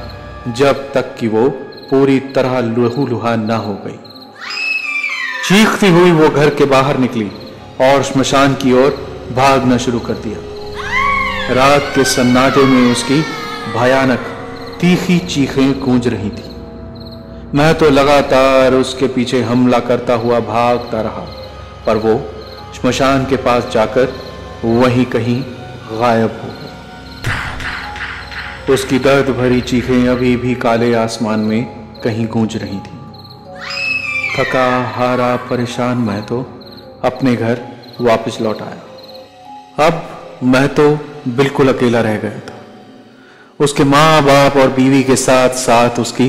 जब 0.57 0.91
तक 0.93 1.15
कि 1.17 1.29
वो 1.29 1.49
पूरी 1.91 2.19
तरह 2.35 2.61
लुहू 2.69 3.07
लुहा 3.07 3.37
ना 3.37 3.57
हो 3.59 3.75
गई। 3.85 3.99
चीखती 5.49 5.89
हुई 5.89 6.13
वो 6.13 6.29
घर 6.29 6.49
के 6.51 6.65
बाहर 6.65 6.99
निकली 6.99 7.27
और 7.83 8.03
श्मशान 8.03 8.55
की 8.55 8.73
ओर 8.75 8.95
भागना 9.33 9.77
शुरू 9.77 9.99
कर 9.99 10.15
दिया। 10.23 10.39
रात 11.55 11.93
के 11.95 12.05
सन्नाटे 12.05 12.63
में 12.63 12.91
उसकी 12.93 13.19
भयानक, 13.75 14.25
तीखी 14.81 15.19
चीखें 15.27 15.69
गूंज 15.81 16.09
रही 16.09 16.31
थी। 16.31 16.49
मैं 17.55 17.75
तो 17.75 17.91
लगातार 17.91 18.75
उसके 18.75 19.07
पीछे 19.09 19.43
हमला 19.43 19.81
करता 19.83 20.15
हुआ 20.17 20.41
भागता 20.43 21.01
रहा, 21.01 21.25
पर 21.87 21.97
वो 21.99 22.15
श्मशान 22.75 23.25
के 23.25 23.37
पास 23.45 23.71
जाकर 23.73 24.07
वहीं 24.65 25.05
कहीं 25.07 25.41
गायब 25.93 26.41
हो 26.43 26.51
गई 26.51 26.75
उसकी 28.75 28.99
दर्द 28.99 29.29
भरी 29.39 29.61
चीखें 29.63 30.09
अभी 30.09 30.37
भी 30.37 30.55
काले 30.59 30.95
आसमान 30.97 31.41
में 31.43 31.65
कहीं 32.05 32.27
गूंज 32.29 32.57
रही 32.57 32.79
थी। 32.79 32.96
थका 34.39 34.65
हारा 34.87 35.35
परेशान 35.51 35.99
मैं 35.99 36.21
तो 36.23 36.39
अपने 37.05 37.35
घर 37.37 37.61
वापस 38.01 38.39
लौट 38.41 38.61
आया। 38.63 39.87
अब 39.87 40.41
मैं 40.45 40.69
तो 40.69 40.89
बिल्कुल 41.29 41.73
अकेला 41.73 42.01
रह 42.01 42.17
गया 42.17 42.39
था। 42.41 42.57
उसके 43.61 43.85
माँ 43.85 44.23
बाप 44.23 44.57
और 44.57 44.69
बीवी 44.71 45.03
के 45.03 45.17
साथ 45.17 45.55
साथ 45.59 46.01
उसकी 46.01 46.29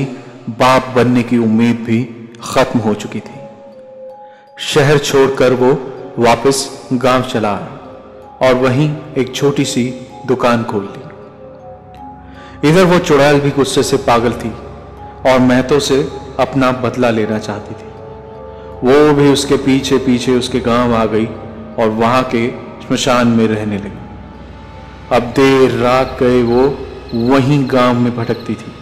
बाप 0.50 0.86
बनने 0.96 1.22
की 1.22 1.38
उम्मीद 1.38 1.84
भी 1.86 2.02
खत्म 2.44 2.80
हो 2.80 2.94
चुकी 2.94 3.20
थी। 3.20 3.36
शहर 4.64 4.98
छोड़कर 5.00 5.52
वो 5.54 5.72
वापस 6.18 6.68
गाँव 6.92 7.22
चला 7.22 7.50
आया 7.50 8.48
और 8.48 8.54
वहीं 8.54 8.88
एक 9.18 9.34
छोटी 9.34 9.64
सी 9.64 9.84
दुकान 10.26 10.64
खोल 10.64 10.84
ली 10.86 12.68
इधर 12.68 12.84
वो 12.84 12.98
चुड़ैल 12.98 13.40
भी 13.40 13.50
गुस्से 13.50 13.82
से 13.82 13.96
पागल 14.06 14.32
थी 14.32 14.50
और 15.26 15.38
महतो 15.40 15.78
से 15.80 16.00
अपना 16.40 16.72
बदला 16.72 17.10
लेना 17.10 17.38
चाहती 17.38 17.74
थी। 17.74 17.86
वो 18.84 19.14
भी 19.14 19.28
उसके 19.32 19.56
पीछे 19.56 19.98
पीछे 19.98 20.32
उसके 20.32 20.60
गाँव 20.60 20.94
आ 20.94 21.04
गई 21.04 21.26
और 21.78 21.88
वहाँ 21.88 22.22
के 22.34 22.48
श्मशान 22.82 23.28
में 23.28 23.46
रहने 23.48 23.76
लगी। 23.78 25.16
अब 25.16 25.22
देर 25.22 25.70
रात 25.70 26.16
गए 26.20 26.42
वो 26.42 26.62
वहीं 27.14 27.68
गाँव 27.70 28.00
में 28.00 28.16
भटकती 28.16 28.54
थी 28.54 28.72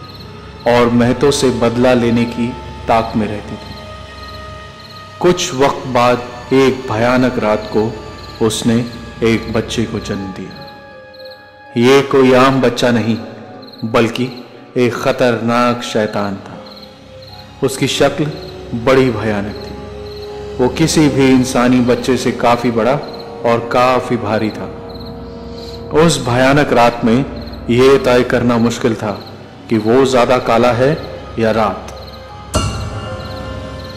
और 0.71 0.89
महतो 0.89 1.31
से 1.31 1.49
बदला 1.49 1.93
लेने 1.93 2.25
की 2.25 2.47
ताक 2.87 3.13
में 3.15 3.27
रहती 3.27 3.55
थी। 3.55 3.75
कुछ 5.19 5.53
वक्त 5.53 5.87
बाद 5.87 6.53
एक 6.53 6.87
भयानक 6.91 7.39
रात 7.39 7.69
को 7.77 7.91
उसने 8.45 8.75
एक 9.23 9.53
बच्चे 9.53 9.83
को 9.83 9.99
जन्म 9.99 10.31
दिया। 10.31 10.63
ये 11.77 12.01
कोई 12.01 12.33
आम 12.33 12.61
बच्चा 12.61 12.91
नहीं, 12.91 13.17
बल्कि 13.85 14.29
एक 14.77 14.93
खतरनाक 14.93 15.81
शैतान 15.83 16.35
था। 16.35 16.63
उसकी 17.63 17.87
शक्ल 17.87 18.25
बड़ी 18.73 19.09
भयानक 19.09 19.55
थी। 19.55 19.66
वो 20.59 20.67
किसी 20.67 21.07
भी 21.09 21.27
इंसानी 21.27 21.79
बच्चे 21.85 22.15
से 22.17 22.31
काफ़ी 22.33 22.69
बड़ा 22.71 22.93
और 23.45 23.59
काफ़ी 23.73 24.15
भारी 24.17 24.49
था। 24.49 24.69
उस 25.95 26.17
भयानक 26.25 26.71
रात 26.73 27.01
में 27.05 27.25
यह 27.69 27.97
तय 28.05 28.23
करना 28.23 28.57
मुश्किल 28.57 28.95
था 28.95 29.11
कि 29.69 29.77
वो 29.79 30.05
ज़्यादा 30.05 30.37
काला 30.47 30.71
है 30.73 30.91
या 31.39 31.51
रात। 31.51 31.93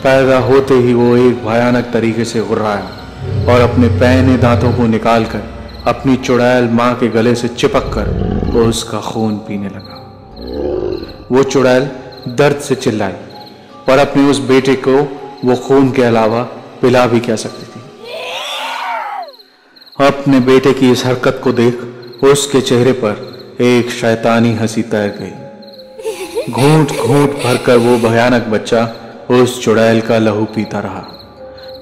पैदा 0.02 0.38
होते 0.40 0.74
ही 0.76 0.94
वो 0.94 1.16
एक 1.18 1.44
भयानक 1.44 1.90
तरीके 1.92 2.24
से 2.24 2.40
गुर्राया 2.42 3.52
और 3.52 3.60
अपने 3.60 3.88
पहने 4.00 4.36
दांतों 4.38 4.72
को 4.72 4.86
निकालकर, 4.86 5.42
अपनी 5.86 6.16
चुड़ैल 6.18 6.68
माँ 6.70 6.94
के 6.94 7.08
गले 7.08 7.34
से 7.34 7.48
चिपक 7.50 7.90
कर 7.94 8.08
वो 8.50 8.64
उसका 8.64 9.00
खून 9.02 9.36
पीने 9.38 9.68
लगा। 9.68 9.96
वो 11.30 11.42
चुड़ैल 11.44 11.88
दर्द 12.36 12.58
से 12.58 12.74
चिल्लाई, 12.76 13.12
पर 13.86 13.98
अपने 13.98 14.22
उस 14.30 14.38
बेटे 14.48 14.74
को 14.88 15.02
वो 15.44 15.56
खून 15.56 15.90
के 15.90 16.02
अलावा 16.02 16.42
पिला 16.82 17.06
भी 17.06 17.20
क्या 17.20 17.36
सकती 17.36 17.62
थी? 17.62 17.80
अपने 19.98 20.40
बेटे 20.40 20.72
की 20.72 20.90
इस 20.92 21.04
हरकत 21.06 21.40
को 21.44 21.52
देख 21.52 22.24
उसके 22.24 22.60
चेहरे 22.60 22.92
पर 22.92 23.58
एक 23.60 23.90
शैतानी 23.90 24.52
हँसी 24.54 24.82
तैर 24.82 25.08
गई। 25.20 26.52
घूट 26.52 26.92
घूट 27.06 27.42
भरकर 27.44 27.76
वो 27.76 27.96
भयानक 27.98 28.46
बच्चा 28.46 28.82
उस 29.30 29.62
चुड़ैल 29.64 30.00
का 30.00 30.18
लहू 30.18 30.44
पीता 30.44 30.80
रहा, 30.80 31.00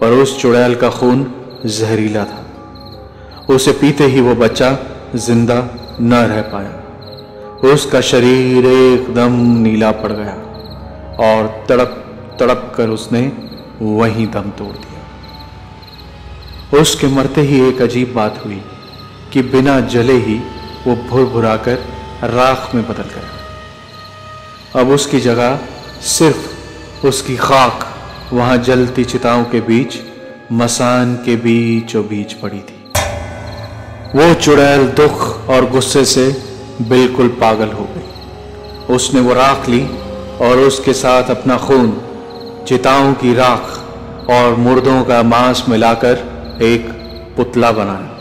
पर 0.00 0.12
उस 0.12 0.40
चुड़ैल 0.40 0.74
का 0.74 0.90
खून 0.90 1.26
जहरीला 1.66 2.24
था। 2.24 2.44
उसे 3.54 3.72
पीते 3.72 4.04
ही 4.04 4.20
वो 4.20 4.34
बच्चा 4.34 4.76
ज़िंदा 5.16 5.58
न 6.00 6.14
रह 6.24 6.40
पाया। 6.42 7.70
उसका 7.72 8.00
शरीर 8.00 8.66
एकदम 8.66 9.36
नीला 9.62 9.90
पड़ 9.92 10.12
गया 10.12 10.34
और 11.26 11.46
तड़प 11.68 12.04
तड़प 12.40 12.72
कर 12.76 12.88
उसने 12.88 13.20
वहीं 13.82 14.26
दम 14.26 14.50
तोड़ 14.50 14.76
दिया। 14.76 14.98
उसके 16.80 17.06
मरते 17.06 17.40
ही 17.40 17.68
एक 17.68 17.82
अजीब 17.82 18.12
बात 18.14 18.42
हुई 18.44 18.62
कि 19.32 19.42
बिना 19.42 19.80
जले 19.80 20.16
ही 20.16 20.38
वो 20.86 20.96
भुर 20.96 21.24
भुराकर 21.24 21.74
राख 22.24 22.74
में 22.74 22.84
बदल 22.84 23.02
गया। 23.02 24.80
अब 24.80 24.88
उसकी 24.88 25.20
जगह 25.20 25.58
सिर्फ़ 26.00 27.06
उसकी 27.06 27.36
खाक 27.36 27.94
वहाँ 28.32 28.56
जलती 28.58 29.04
चिताओं 29.04 29.44
के 29.44 29.60
बीच, 29.60 29.98
मसान 30.52 31.14
के 31.14 31.36
बीचों 31.36 32.08
बीच 32.08 32.32
पड़ी 32.32 32.58
थी। 32.58 32.84
वो 34.14 34.34
चुड़ैल 34.34 34.88
दुख 34.88 35.48
और 35.48 35.70
गुस्से 35.70 36.04
से 36.04 36.42
बिल्कुल 36.82 37.28
पागल 37.28 37.68
हो 37.68 37.84
गई। 37.84 38.94
उसने 38.94 39.20
वो 39.20 39.34
राख 39.34 39.68
ली 39.68 39.86
और 40.40 40.58
उसके 40.58 40.92
साथ 40.92 41.30
अपना 41.30 41.56
खून 41.56 42.07
चिताओं 42.68 43.12
की 43.14 43.32
राख 43.34 44.30
और 44.30 44.54
मुर्दों 44.56 45.02
का 45.04 45.22
मांस 45.24 45.64
मिलाकर 45.68 46.18
एक 46.62 46.88
पुतला 47.36 47.70
बनाया। 47.72 48.16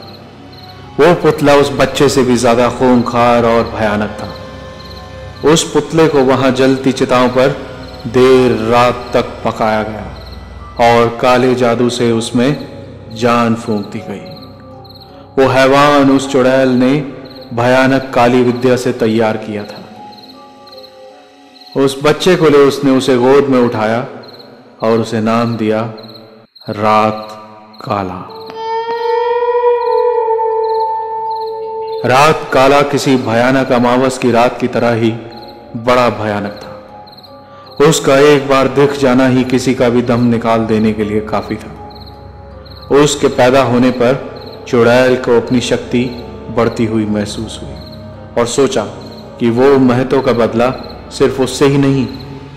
वो 0.99 1.13
पुतला 1.21 1.55
उस 1.55 1.71
बच्चे 1.71 2.07
से 2.09 2.23
भी 2.23 2.35
ज़्यादा 2.37 2.69
खूनखार 2.69 3.45
और 3.45 3.63
भयानक 3.71 4.17
था। 4.21 4.29
उस 5.51 5.63
पुतले 5.73 6.07
को 6.07 6.23
वहाँ 6.23 6.51
जलती 6.51 6.91
चिताओं 6.93 7.27
पर 7.29 7.49
देर 8.09 8.57
रात 8.71 9.09
तक 9.13 9.35
पकाया 9.45 9.83
गया 9.83 10.07
और 10.87 11.17
काले 11.21 11.53
जादू 11.55 11.89
से 11.89 12.11
उसमें 12.13 12.49
जान 13.15 13.55
फूंक 13.55 13.85
दी 13.85 13.99
गई। 13.99 14.25
वो 15.37 15.49
हैवान 15.51 16.11
उस 16.11 16.31
चुड़ैल 16.31 16.69
ने 16.79 16.93
भयानक 17.53 18.11
काली 18.13 18.43
विद्या 18.43 18.75
से 18.77 18.91
तैयार 18.97 19.37
किया 19.39 19.63
था। 19.63 19.81
उस 21.75 21.99
बच्चे 22.03 22.35
को 22.35 22.49
ले 22.49 22.57
उसने 22.65 22.91
उसे 22.91 23.15
गोद 23.17 23.49
में 23.49 23.59
उठाया 23.59 24.05
और 24.81 24.99
उसे 24.99 25.21
नाम 25.21 25.57
दिया 25.57 25.81
रात 26.69 27.27
काला। 27.85 28.27
रात 32.05 32.49
काला 32.53 32.81
किसी 32.81 33.15
भयानक 33.17 33.71
अमावस 33.71 34.17
की 34.17 34.31
रात 34.31 34.59
की 34.59 34.67
तरह 34.67 34.93
ही 34.93 35.11
बड़ा 35.77 36.09
भयानक 36.09 36.59
था। 36.63 37.87
उसका 37.87 38.17
एक 38.19 38.47
बार 38.47 38.67
दिख 38.67 38.93
जाना 38.93 39.27
ही 39.27 39.43
किसी 39.43 39.73
का 39.73 39.89
भी 39.89 40.01
दम 40.01 40.23
निकाल 40.23 40.65
देने 40.65 40.93
के 40.93 41.03
लिए 41.03 41.21
काफ़ी 41.21 41.55
था। 41.55 41.73
उसके 42.95 43.27
पैदा 43.27 43.63
होने 43.63 43.91
पर 43.91 44.13
चुड़ैल 44.67 45.15
को 45.15 45.41
अपनी 45.41 45.61
शक्ति 45.61 46.03
बढ़ती 46.57 46.85
हुई 46.85 47.05
महसूस 47.05 47.59
हुई 47.63 47.73
और 48.37 48.47
सोचा 48.47 48.83
कि 49.39 49.49
वो 49.49 49.77
महत्व 49.79 50.21
का 50.21 50.33
बदला 50.33 50.69
सिर्फ़ 51.11 51.41
उससे 51.41 51.65
ही 51.65 51.77
नहीं 51.77 52.07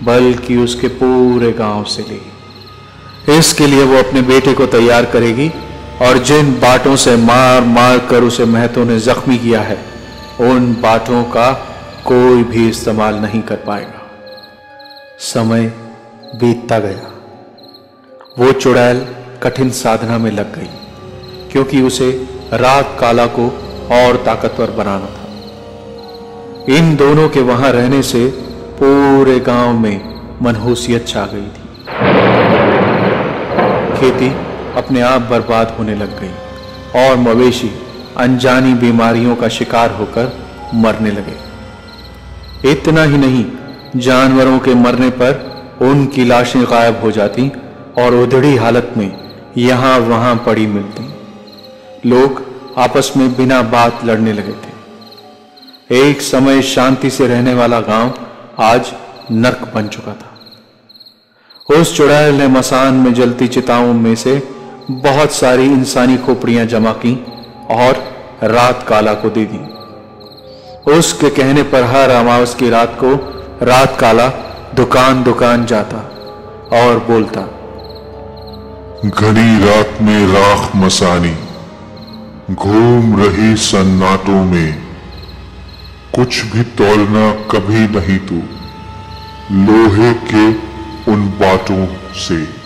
बल्कि 0.03 0.57
उसके 0.57 0.87
पूरे 0.87 1.51
गाँव 1.51 1.83
से 1.85 2.01
ले। 2.03 3.37
इसके 3.37 3.67
लिए 3.67 3.83
वो 3.83 3.97
अपने 3.97 4.21
बेटे 4.21 4.53
को 4.53 4.65
तैयार 4.67 5.05
करेगी 5.05 5.49
और 6.01 6.17
जिन 6.17 6.51
बाटों 6.59 6.95
से 6.95 7.15
मार 7.17 7.63
मार 7.63 7.99
कर 8.05 8.23
उसे 8.23 8.45
महतों 8.45 8.85
ने 8.85 8.99
जख्मी 8.99 9.37
किया 9.37 9.61
है, 9.61 9.77
उन 10.41 10.73
बाटों 10.81 11.23
का 11.23 11.51
कोई 12.05 12.43
भी 12.43 12.67
इस्तेमाल 12.69 13.15
नहीं 13.15 13.41
कर 13.41 13.55
पाएगा। 13.55 14.01
समय 15.23 15.67
बीतता 16.35 16.79
गया। 16.79 17.11
वो 18.39 18.51
चुड़ैल 18.51 19.05
कठिन 19.43 19.69
साधना 19.69 20.17
में 20.17 20.31
लग 20.31 20.55
गई, 20.55 20.69
क्योंकि 21.51 21.81
उसे 21.81 22.09
रात 22.53 22.97
काला 22.99 23.25
को 23.29 23.47
और 23.91 24.23
ताकतवर 24.25 24.71
बनाना 24.71 25.05
था। 25.07 26.75
इन 26.75 26.95
दोनों 26.95 27.27
के 27.29 27.41
वहाँ 27.41 27.71
रहने 27.71 28.01
से 28.03 28.25
पूरे 28.81 29.39
गाँव 29.39 29.79
में 29.79 30.39
मनहूसियत 30.41 31.07
छा 31.07 31.25
गई 31.33 31.47
थी। 31.47 31.65
खेती 33.99 34.29
अपने 34.77 35.01
आप 35.01 35.21
बर्बाद 35.21 35.75
होने 35.79 35.95
लग 35.95 36.19
गई 36.19 37.01
और 37.01 37.17
मवेशी 37.17 37.69
अनजानी 38.17 38.73
बीमारियों 38.73 39.35
का 39.35 39.47
शिकार 39.47 39.91
होकर 39.91 40.31
मरने 40.75 41.11
लगे। 41.11 41.35
इतना 42.71 43.03
ही 43.03 43.17
नहीं, 43.17 43.45
जानवरों 43.95 44.57
के 44.59 44.73
मरने 44.75 45.09
पर 45.21 45.77
उनकी 45.81 46.25
लाशें 46.25 46.63
गायब 46.63 46.99
हो 47.03 47.11
जाती 47.11 47.51
और 47.97 48.15
उधड़ी 48.15 48.55
हालत 48.55 48.93
में 48.97 49.11
यहाँ 49.57 49.97
वहाँ 49.99 50.35
पड़ी 50.45 50.65
मिलती। 50.67 52.09
लोग 52.09 52.43
आपस 52.77 53.13
में 53.17 53.29
बिना 53.37 53.61
बात 53.69 54.05
लड़ने 54.05 54.33
लगे 54.33 54.53
थे। 54.53 56.09
एक 56.09 56.21
समय 56.21 56.61
शांति 56.61 57.09
से 57.09 57.27
रहने 57.27 57.53
वाला 57.53 57.79
गाँव 57.81 58.13
आज 58.59 58.91
नर्क 59.31 59.71
बन 59.75 59.87
चुका 59.87 60.11
था। 60.11 61.75
उस 61.75 61.97
चुड़ैल 61.97 62.35
ने 62.35 62.47
मसान 62.47 62.93
में 62.93 63.13
जलती 63.13 63.47
चिताओं 63.47 63.93
में 63.93 64.15
से 64.15 64.43
बहुत 64.91 65.31
सारी 65.31 65.65
इंसानी 65.65 66.17
खोपड़ियाँ 66.17 66.65
जमा 66.65 66.91
की 66.91 67.13
और 67.71 68.03
रात 68.43 68.85
काला 68.87 69.13
को 69.13 69.29
दे 69.29 69.45
दी। 69.45 69.59
उसके 70.91 71.29
कहने 71.29 71.63
पर 71.63 71.83
हर 71.83 72.09
अमावस 72.09 72.55
की 72.55 72.69
रात 72.69 72.97
को 73.03 73.15
रात 73.65 73.99
काला 73.99 74.27
दुकान 74.75 75.23
दुकान 75.23 75.65
जाता 75.65 75.97
और 76.73 76.99
बोलता 76.99 77.41
घनी 79.05 79.65
रात 79.65 80.01
में 80.01 80.27
राख 80.27 80.75
मसानी, 80.75 81.35
घूम 82.51 83.19
रही 83.21 83.55
सन्नाटों 83.55 84.43
में। 84.45 84.90
कुछ 86.15 86.45
भी 86.45 86.63
तोड़ना 86.63 87.31
कभी 87.31 87.79
नहीं 87.79 88.19
तू। 88.19 88.35
लोहे 89.51 90.13
के 90.13 90.45
उन 91.11 91.27
बातों 91.27 91.87
से। 92.13 92.61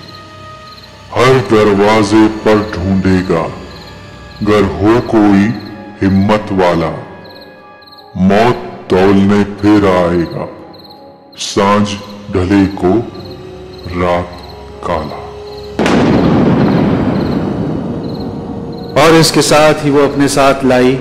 हर 1.15 1.33
दरवाजे 1.33 2.27
पर 2.27 2.71
ढूंढेगा। 2.75 3.51
गर 4.43 4.63
हो 4.63 5.01
कोई 5.01 5.43
हिम्मत 6.01 6.45
वाला, 6.51 6.89
मौत 8.17 8.55
तोलने 8.89 9.43
फिर 9.43 9.85
आएगा। 9.87 10.49
साँझ 11.37 11.87
ढले 12.31 12.65
को 12.65 12.93
रात 14.01 14.29
काला। 14.87 15.25
और 19.03 19.13
इसके 19.13 19.41
साथ 19.41 19.73
ही 19.73 19.89
वो 19.89 20.07
अपने 20.07 20.27
साथ 20.27 20.65
लाई 20.65 20.99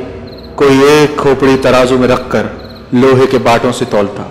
कोई 0.56 0.82
एक 0.84 1.16
खोपड़ी 1.20 1.56
तराजू 1.56 1.98
में 1.98 2.08
रखकर 2.08 2.48
लोहे 2.94 3.26
के 3.26 3.38
बाटों 3.38 3.72
से 3.72 3.84
तोलता। 3.84 4.22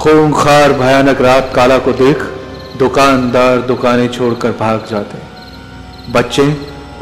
खूंखार 0.00 0.72
भयानक 0.72 1.20
रात 1.20 1.52
काला 1.54 1.78
को 1.78 1.92
देख 1.92 2.22
दुकानदार 2.78 3.58
दुकानें 3.58 4.08
छोड़कर 4.08 4.50
भाग 4.50 4.86
जाते। 4.90 5.18
बच्चे 6.12 6.46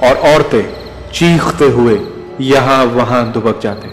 और 0.04 0.16
औरतें 0.34 0.62
चीखते 1.12 1.64
हुए 1.64 1.98
यहाँ 2.40 2.84
वहाँ 2.84 3.32
दुबक 3.32 3.60
जाते। 3.60 3.88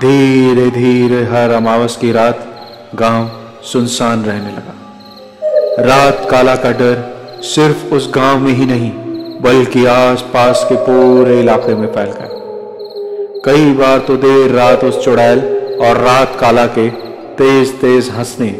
धीरे 0.00 0.70
धीरे 0.70 1.22
हर 1.24 1.50
अमावस 1.50 1.96
की 1.96 2.12
रात 2.12 2.46
गाँव 2.94 3.30
सुनसान 3.72 4.24
रहने 4.24 4.50
लगा। 4.50 5.84
रात 5.86 6.26
काला 6.30 6.56
का 6.56 6.72
डर 6.72 7.40
सिर्फ़ 7.44 7.94
उस 7.94 8.10
गाँव 8.14 8.38
में 8.38 8.52
ही 8.52 8.66
नहीं 8.66 8.90
बल्कि 9.42 9.84
आसपास 9.86 10.64
के 10.68 10.74
पूरे 10.76 11.38
इलाके 11.40 11.74
में 11.74 11.86
फैल 11.86 12.10
गया 12.10 12.28
कई 13.44 13.72
बार 13.72 13.98
तो 13.98 14.16
देर 14.16 14.50
रात 14.50 14.84
उस 14.84 15.04
चुड़ैल 15.04 15.40
और 15.84 15.96
रात 15.96 16.36
काला 16.40 16.66
के 16.66 16.88
तेज 17.38 17.72
तेज 17.80 18.10
हंसने 18.10 18.50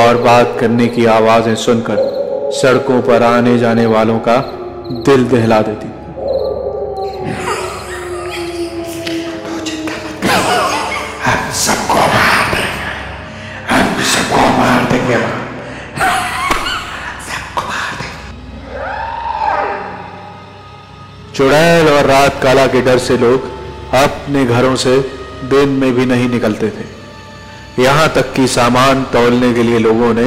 और 0.00 0.22
बात 0.22 0.56
करने 0.60 0.86
की 0.88 1.06
आवाज़ें 1.06 1.54
सुनकर 1.54 2.50
सड़कों 2.52 3.00
पर 3.02 3.22
आने 3.22 3.58
जाने 3.58 3.86
वालों 3.86 4.18
का 4.18 4.36
दिल 5.06 5.24
दहला 5.28 5.60
देती। 5.60 5.95
चुड़ैल 21.36 21.88
और 21.88 22.06
रात 22.06 22.42
काला 22.42 22.66
के 22.66 22.80
डर 22.82 22.98
से 22.98 23.16
लोग 23.18 23.48
अपने 23.94 24.44
घरों 24.44 24.76
से 24.76 24.98
दिन 25.44 25.68
में 25.70 25.92
भी 25.94 26.06
नहीं 26.06 26.28
निकलते 26.28 26.68
थे। 26.68 27.82
यहाँ 27.82 28.08
तक 28.08 28.32
कि 28.32 28.46
सामान 28.48 29.02
तोलने 29.02 29.52
के 29.54 29.62
लिए 29.62 29.78
लोगों 29.78 30.12
ने 30.14 30.24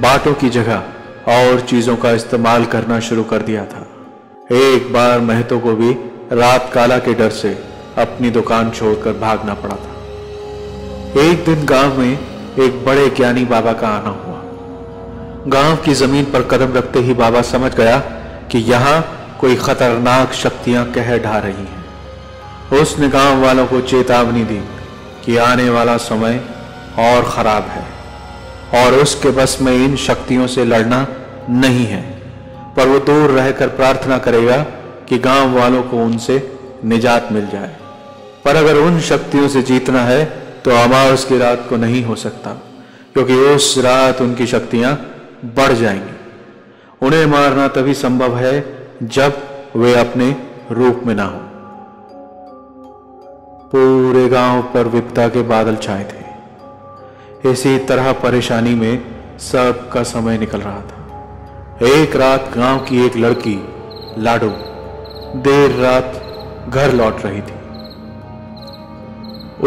बाटों 0.00 0.32
की 0.34 0.48
जगह 0.48 1.34
और 1.34 1.60
चीज़ों 1.60 1.96
का 1.96 2.10
इस्तेमाल 2.12 2.64
करना 2.64 2.98
शुरू 3.00 3.24
कर 3.24 3.42
दिया 3.42 3.64
था। 3.64 3.86
एक 4.56 4.92
बार 4.92 5.20
महतो 5.20 5.58
को 5.58 5.74
भी 5.74 5.92
रात 6.32 6.70
काला 6.72 6.98
के 6.98 7.14
डर 7.14 7.30
से 7.30 7.52
अपनी 7.98 8.30
दुकान 8.30 8.70
छोड़कर 8.70 9.12
भागना 9.12 9.54
पड़ा 9.54 9.76
था। 9.76 11.22
एक 11.22 11.44
दिन 11.44 11.64
गाँव 11.66 11.98
में 11.98 12.12
एक 12.58 12.84
बड़े 12.84 13.08
ज्ञानी 13.10 13.44
बाबा 13.44 13.72
का 13.72 13.88
आना 13.88 14.16
हुआ। 14.18 14.42
गाँव 15.50 15.76
की 15.76 15.94
ज़मीन 15.94 16.24
पर 16.24 16.42
कदम 16.42 16.76
रखते 16.76 16.98
ही 16.98 17.14
बाबा 17.14 17.42
समझ 17.42 17.74
गया 17.74 17.98
कि 18.52 18.58
यहाँ 18.72 19.19
कोई 19.40 19.56
खतरनाक 19.56 20.32
शक्तियाँ 20.34 20.84
कह 20.92 21.16
ढा 21.18 21.38
रही 21.38 21.64
हैं। 21.66 22.78
उसने 22.80 23.08
गाँव 23.08 23.42
वालों 23.42 23.66
को 23.66 23.80
चेतावनी 23.82 24.42
दी 24.44 24.58
कि 25.24 25.36
आने 25.38 25.68
वाला 25.70 25.96
समय 25.98 26.40
और 27.00 27.30
खराब 27.30 27.68
है 27.68 27.84
और 28.78 28.94
उसके 28.94 29.30
बस 29.32 29.56
में 29.60 29.72
इन 29.74 29.96
शक्तियों 29.98 30.46
से 30.46 30.64
लड़ना 30.64 31.06
नहीं 31.50 31.86
है, 31.86 32.02
पर 32.76 32.88
वो 32.88 32.98
दूर 33.00 33.30
रहकर 33.30 33.68
प्रार्थना 33.70 34.18
करेगा 34.18 34.56
कि 35.08 35.18
गाँव 35.18 35.58
वालों 35.58 35.82
को 35.82 36.02
उनसे 36.04 36.36
निजात 36.84 37.28
मिल 37.32 37.46
जाए। 37.46 37.76
पर 38.44 38.56
अगर 38.56 38.76
उन 38.76 39.00
शक्तियों 39.02 39.48
से 39.48 39.62
जीतना 39.62 40.02
है 40.04 40.24
तो 40.64 40.70
अमावस 40.72 41.24
की 41.24 41.38
रात 41.38 41.66
को 41.68 41.76
नहीं 41.76 42.02
हो 42.04 42.14
सकता, 42.16 42.50
क्योंकि 43.14 43.34
उस 43.46 43.74
रात 43.78 44.20
उनकी 44.20 44.46
शक्तियाँ 44.46 44.92
बढ़ 45.56 45.72
जाएँगी। 45.74 47.06
उन्हें 47.06 47.24
मारना 47.26 47.66
तभी 47.70 47.94
संभव 47.94 48.36
है 48.38 48.60
जब 49.02 49.42
वे 49.76 49.94
अपने 49.94 50.36
रूप 50.72 51.02
में 51.06 51.14
ना 51.14 51.24
हो। 51.24 51.40
पूरे 53.72 54.28
गाँव 54.28 54.62
पर 54.62 54.88
विपदा 54.88 55.28
के 55.28 55.42
बादल 55.42 55.76
छाए 55.76 56.04
थे। 56.04 57.50
इसी 57.50 57.78
तरह 57.78 58.12
परेशानी 58.12 58.74
में 58.74 59.02
सबका 59.38 60.02
समय 60.02 60.38
निकल 60.38 60.60
रहा 60.60 60.80
था। 60.80 61.86
एक 61.86 62.16
रात 62.16 62.50
गाँव 62.56 62.78
की 62.78 63.06
एक 63.06 63.16
लड़की, 63.16 63.68
लाडो, 64.18 64.50
देर 65.36 65.70
रात 65.70 66.22
घर 66.68 66.92
लौट 66.92 67.16
रही 67.24 67.40
थी। 67.40 67.54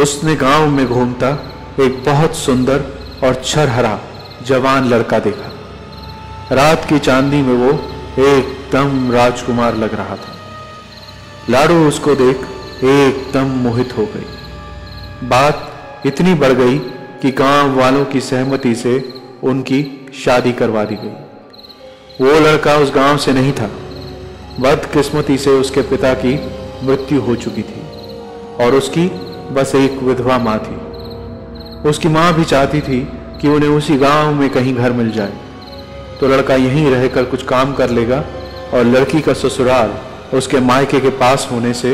उसने 0.02 0.36
गाँव 0.36 0.68
में 0.68 0.88
घूमता 0.88 1.52
एक 1.80 2.04
बहुत 2.06 2.36
सुंदर 2.36 2.84
और 3.24 3.36
छरहरा 3.36 4.00
जवान 4.44 4.86
लड़का 4.86 5.20
देखा। 5.20 5.52
रात 6.56 6.86
की 6.86 7.00
चांदी 7.00 7.42
में 7.42 7.54
वो 7.54 7.80
एकदम 8.74 9.12
राजकुमार 9.12 9.76
लग 9.76 9.94
रहा 9.94 10.16
था। 10.16 10.32
लाडू 11.50 11.76
उसको 11.88 12.16
देख 12.16 12.38
एकदम 12.84 13.46
मोहित 13.64 13.98
हो 13.98 14.06
गई। 14.06 15.28
बात 15.28 16.06
इतनी 16.06 16.34
बढ़ 16.34 16.52
गई 16.52 16.78
कि 17.22 17.32
गाँव 17.32 17.80
वालों 17.80 18.06
की 18.06 18.22
सहमति 18.22 18.74
से 18.76 19.14
उनकी 19.44 20.10
शादी 20.26 20.52
करवा 20.52 20.84
दी 20.84 20.96
गई। 20.96 22.26
वो 22.26 22.40
लड़का 22.40 22.76
उस 22.78 22.92
गाँव 22.96 23.18
से 23.18 23.34
नहीं 23.34 23.54
था। 23.54 23.70
बदकिस्मती 24.60 25.38
से 25.38 25.50
उसके 25.50 25.82
पिता 25.82 26.14
की 26.14 26.36
मृत्यु 26.84 27.22
हो 27.22 27.36
चुकी 27.36 27.62
थी 27.62 27.82
और 28.64 28.76
उसकी 28.76 29.08
बस 29.52 29.76
एक 29.76 30.04
विधवा 30.04 30.38
माँ 30.38 30.60
थी। 30.60 30.76
उसकी 31.90 32.08
माँ 32.10 32.34
भी 32.34 32.44
चाहती 32.44 32.82
थी 32.82 33.08
कि 33.42 33.48
उन्हें 33.48 33.70
उसी 33.70 33.98
गाँव 33.98 34.34
में 34.34 34.50
कहीं 34.50 34.76
घर 34.76 34.92
मिल 34.92 35.12
जाए। 35.12 35.34
तो 36.20 36.28
लड़का 36.28 36.56
यहीं 36.56 36.92
रहकर 36.92 37.24
कुछ 37.24 37.44
काम 37.44 37.74
कर 37.74 37.90
लेगा 37.90 38.26
और 38.74 38.86
लड़की 38.86 39.22
का 39.22 39.34
ससुराल 39.34 39.94
उसके 40.38 40.60
मायके 40.60 41.00
के 41.00 41.10
पास 41.18 41.48
होने 41.52 41.74
से 41.74 41.94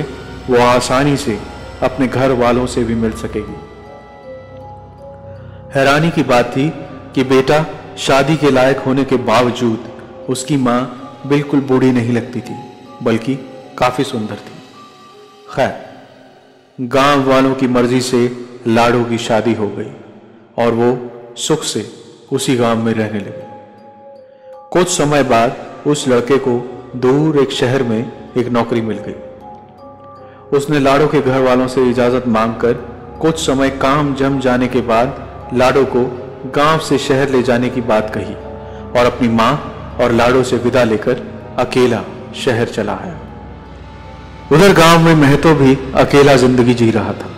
वो 0.50 0.58
आसानी 0.58 1.18
से 1.18 1.39
अपने 1.84 2.08
घर 2.08 2.32
वालों 2.32 2.65
से 2.65 2.84
भी 2.84 2.96
मिल 2.96 3.12
सकेगी। 3.13 3.58
हैरानी 5.76 6.10
की 6.12 6.24
बात 6.24 6.52
थी 6.58 6.70
कि 7.15 7.24
बेटा 7.24 7.65
शादी 7.98 8.38
के 8.38 8.52
लायक 8.52 8.78
होने 8.78 9.04
के 9.04 9.15
बावजूद 9.26 10.26
उसकी 10.30 10.58
माँ 10.58 10.82
बिल्कुल 11.28 11.60
बूढ़ी 11.62 11.92
नहीं 11.92 12.13
लगती 12.13 12.42
थी, 12.42 12.56
बल्कि 13.04 13.36
काफ़ी 13.78 14.04
सुंदर 14.04 14.36
थी। 14.36 14.58
खैर, 15.54 15.74
गाँव 16.80 17.30
वालों 17.30 17.54
की 17.56 17.68
मर्ज़ी 17.68 18.02
से 18.02 18.28
लाड़ू 18.68 19.04
की 19.04 19.18
शादी 19.18 19.54
हो 19.54 19.68
गई 19.70 19.92
और 20.58 20.74
वो 20.74 20.89
सुख 21.38 21.63
से 21.63 21.86
उसी 22.32 22.56
गाँव 22.56 22.84
में 22.84 22.94
रहने 22.94 23.20
लगे। 23.20 23.48
कुछ 24.72 24.89
समय 24.89 25.24
बाद 25.24 25.58
उस 25.88 26.08
लड़के 26.08 26.38
को 26.38 26.54
दूर 26.96 27.38
एक 27.38 27.52
शहर 27.52 27.84
में 27.84 28.12
एक 28.38 28.48
नौकरी 28.48 28.82
मिल 28.82 28.98
गई। 28.98 30.58
उसने 30.58 30.80
लाड़ो 30.80 31.08
के 31.08 31.22
घर 31.22 31.42
वालों 31.42 31.68
से 31.68 31.89
इजाज़त 31.89 32.28
मांगकर 32.28 32.74
कुछ 33.22 33.39
समय 33.39 33.70
काम 33.70 34.13
जम 34.15 34.39
जाने 34.39 34.68
के 34.68 34.82
बाद 34.82 35.52
लाडो 35.54 35.84
को 35.86 36.04
गाँव 36.56 36.80
से 36.80 36.98
शहर 36.98 37.30
ले 37.30 37.42
जाने 37.44 37.70
की 37.70 37.82
बात 37.82 38.13
कही 38.15 38.34
और 39.00 39.06
अपनी 39.06 39.28
माँ 39.28 39.54
और 40.02 40.12
लाडो 40.12 40.44
से 40.44 40.58
विदा 40.58 40.84
लेकर 40.84 41.22
अकेला 41.60 42.04
शहर 42.36 42.68
चला 42.68 42.94
आया। 42.94 43.20
उधर 44.52 44.74
गाँव 44.74 45.00
में 45.00 45.15
महतो 45.15 45.54
भी 45.56 45.78
अकेला 45.96 46.36
ज़िंदगी 46.36 46.74
जी 46.74 46.92
रहा 46.92 47.13
था। 47.13 47.30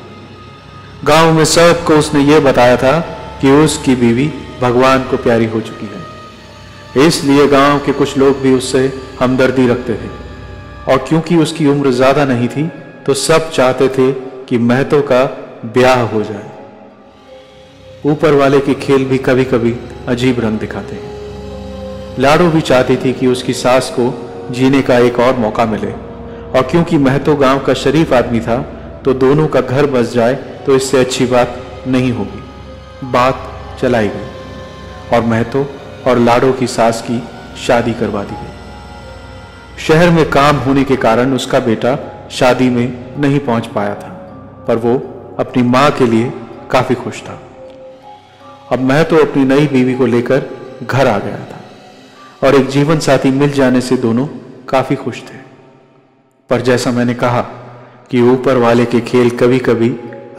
गाँव 1.04 1.32
में 1.34 1.46
सबको 1.46 1.94
उसने 1.94 2.24
ये 2.24 2.40
बताया 2.40 2.78
था 2.78 3.00
कि 3.42 3.52
उसकी 3.54 3.96
बीवी 3.96 4.32
भगवान 4.62 5.04
को 5.04 5.18
प्यारी 5.18 5.46
हो 5.46 5.62
चुकी 5.62 5.86
इसलिए 6.98 7.48
गाँव 7.48 7.80
के 7.80 7.92
कुछ 7.94 8.18
लोग 8.18 8.42
भी 8.42 8.54
उससे 8.54 8.92
हमदर्दी 9.20 9.68
रखते 9.68 9.94
थे। 9.94 10.10
और 10.92 10.98
क्योंकि 11.08 11.36
उसकी 11.38 11.68
उम्र 11.68 11.92
ज़्यादा 11.92 12.26
नहीं 12.26 12.48
थी 12.48 12.68
तो 13.06 13.14
सब 13.16 13.50
चाहते 13.52 13.88
थे 13.90 14.12
कि 14.46 14.58
महतो 14.60 15.02
का 15.02 15.24
ब्याह 15.68 16.02
हो 16.04 16.22
जाए। 16.24 16.50
ऊपर 18.06 18.34
वाले 18.34 18.60
के 18.60 18.74
खेल 18.76 19.06
भी 19.06 19.18
कभी 19.20 19.44
कभी 19.46 19.74
अजीब 20.08 20.40
रंग 20.40 20.60
दिखाते 20.60 20.96
हैं। 20.96 22.20
लाडो 22.20 22.50
भी 22.50 22.62
चाहती 22.62 22.96
थी 22.96 23.14
कि 23.14 23.28
उसकी 23.28 23.54
सास 23.54 23.90
को 24.00 24.14
जीने 24.52 24.82
का 24.82 24.98
एक 25.00 25.20
और 25.20 25.36
मौका 25.38 25.66
मिले। 25.66 25.92
और 26.52 26.68
क्योंकि 26.72 26.98
महतो 27.00 27.36
गाँव 27.36 27.60
का 27.60 27.74
शरीफ 27.76 28.14
आदमी 28.14 28.40
था 28.40 28.58
तो 29.06 29.14
दोनों 29.16 29.48
का 29.48 29.62
घर 29.62 29.86
बस 29.86 30.14
जाए 30.14 30.34
तो 30.66 30.76
इससे 30.76 31.00
अच्छी 31.00 31.26
बात 31.26 31.62
नहीं 31.88 32.12
होगी। 32.14 33.10
बात 33.12 33.78
चलाई 33.82 34.08
गई। 34.08 35.16
और 35.16 35.24
महतो 35.26 35.64
और 36.08 36.20
लाडो 36.20 36.52
की 36.52 36.68
सास 36.68 37.02
की 37.02 37.22
शादी 37.58 37.94
करवा 37.94 38.24
दी 38.24 38.36
गई। 38.36 39.84
शहर 39.84 40.10
में 40.10 40.30
काम 40.30 40.58
होने 40.58 40.84
के 40.84 40.96
कारण 40.96 41.34
उसका 41.34 41.60
बेटा 41.60 41.98
शादी 42.32 42.70
में 42.70 43.20
नहीं 43.20 43.40
पहुँच 43.40 43.68
पाया 43.68 43.96
था, 43.96 44.10
पर 44.68 44.76
वो 44.76 44.96
अपनी 45.40 45.64
माँ 45.64 45.90
के 45.92 46.06
लिए 46.06 46.32
काफ़ी 46.72 46.96
खुश 46.96 47.22
था। 47.22 47.40
अब 48.72 48.80
मैं 48.80 49.04
तो 49.06 49.18
अपनी 49.18 49.44
नई 49.46 49.68
बीवी 49.68 49.94
को 49.94 50.06
लेकर 50.06 50.50
घर 50.84 51.08
आ 51.08 51.18
गया 51.20 51.40
था 51.46 52.48
और 52.48 52.56
एक 52.56 52.70
जीवन 52.70 53.00
साथी 53.00 53.32
मिल 53.32 53.52
जाने 53.52 53.82
से 53.82 53.98
दोनों 53.98 54.28
काफ़ी 54.70 54.96
खुश 54.96 55.22
थे। 55.22 55.40
पर 56.50 56.62
जैसा 56.62 56.92
मैंने 56.92 57.14
कहा 57.14 57.42
कि 58.12 58.22
ऊपर 58.22 58.58
वाले 58.58 58.86
के 58.86 59.02
खेल 59.02 59.30
कभी 59.38 59.60
कभी 59.60 59.90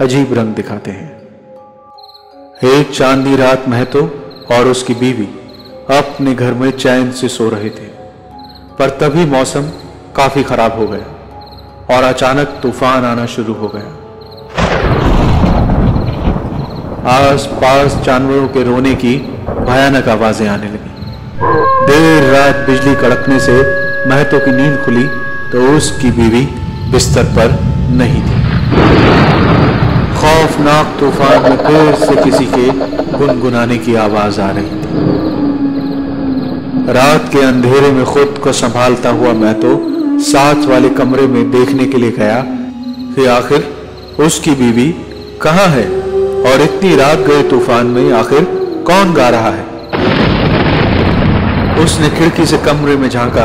अजीब 0.01 0.33
रंग 0.35 0.55
दिखाते 0.55 0.91
हैं। 0.91 1.11
एक 2.71 2.91
चांदनी 2.91 3.37
रात 3.37 3.69
महतो 3.69 4.01
और 4.53 4.69
उसकी 4.69 4.95
बीवी 4.95 5.29
अपने 5.91 6.35
घर 6.35 6.55
में 6.55 6.71
चैन 6.73 7.11
से 7.13 7.29
सो 7.29 7.49
रहे 7.49 7.69
थे, 7.69 7.87
पर 8.79 8.91
तभी 9.01 9.25
मौसम 9.27 9.63
काफ़ी 10.17 10.43
खराब 10.43 10.79
हो 10.79 10.87
गया 10.87 11.97
और 11.97 12.05
अचानक 12.05 12.59
तूफ़ान 12.63 13.05
आना 13.05 13.25
शुरू 13.27 13.55
हो 13.55 13.69
गया। 13.69 13.91
आस 17.11 17.47
पास 17.55 17.97
जानवरों 18.05 18.49
के 18.49 18.63
रोने 18.65 18.95
की 18.95 19.17
भयानक 19.41 20.09
आवाज़ें 20.09 20.49
आने 20.49 20.69
लगी। 20.69 20.93
देर 21.87 22.31
रात 22.33 22.57
बिजली 22.67 22.95
कड़कने 22.95 23.39
से 23.41 23.61
महतो 24.09 24.39
की 24.39 24.51
नींद 24.53 24.79
खुली 24.85 25.05
तो 25.53 25.77
उसकी 25.77 26.11
बीवी 26.11 26.45
बिस्तर 26.93 27.25
पर 27.37 27.59
नहीं 27.97 28.23
थी। 28.23 28.41
खौफनाक 30.15 30.97
तूफ़ान 31.01 31.43
में 31.43 31.57
फिर 31.59 31.95
से 32.07 32.23
किसी 32.23 32.47
के 32.55 32.71
गुनगुनाने 33.19 33.79
की 33.79 33.95
आवाज़ 34.05 34.41
आ 34.41 34.51
रही 34.51 34.71
थी। 34.73 34.81
रात 36.89 37.29
के 37.33 37.41
अंधेरे 37.41 37.91
में 37.93 38.05
खुद 38.05 38.41
को 38.45 38.53
संभालता 38.53 39.11
हुआ 39.11 39.33
मैं 39.33 39.55
तो 39.55 39.71
साथ 40.23 40.55
वाले 40.55 40.89
कमरे 40.89 41.27
में 41.27 41.51
देखने 41.51 41.85
के 41.85 41.99
लिए 41.99 42.11
गया। 42.11 42.43
कि 43.15 43.27
आखिर 43.27 43.69
उसकी 44.21 44.51
बीवी 44.51 44.95
कहाँ 45.43 45.67
है? 45.67 45.85
और 46.43 46.61
इतनी 46.61 46.97
रात 46.97 47.19
गए 47.19 47.43
तूफ़ान 47.43 47.87
में 47.87 48.13
आखिर 48.13 48.45
कौन 48.87 49.15
गा 49.15 49.29
रहा 49.29 49.51
है? 49.51 49.65
उसने 51.85 52.09
खिड़की 52.11 52.47
से 52.47 52.59
कमरे 52.59 52.97
में 52.97 53.09
झांका 53.09 53.45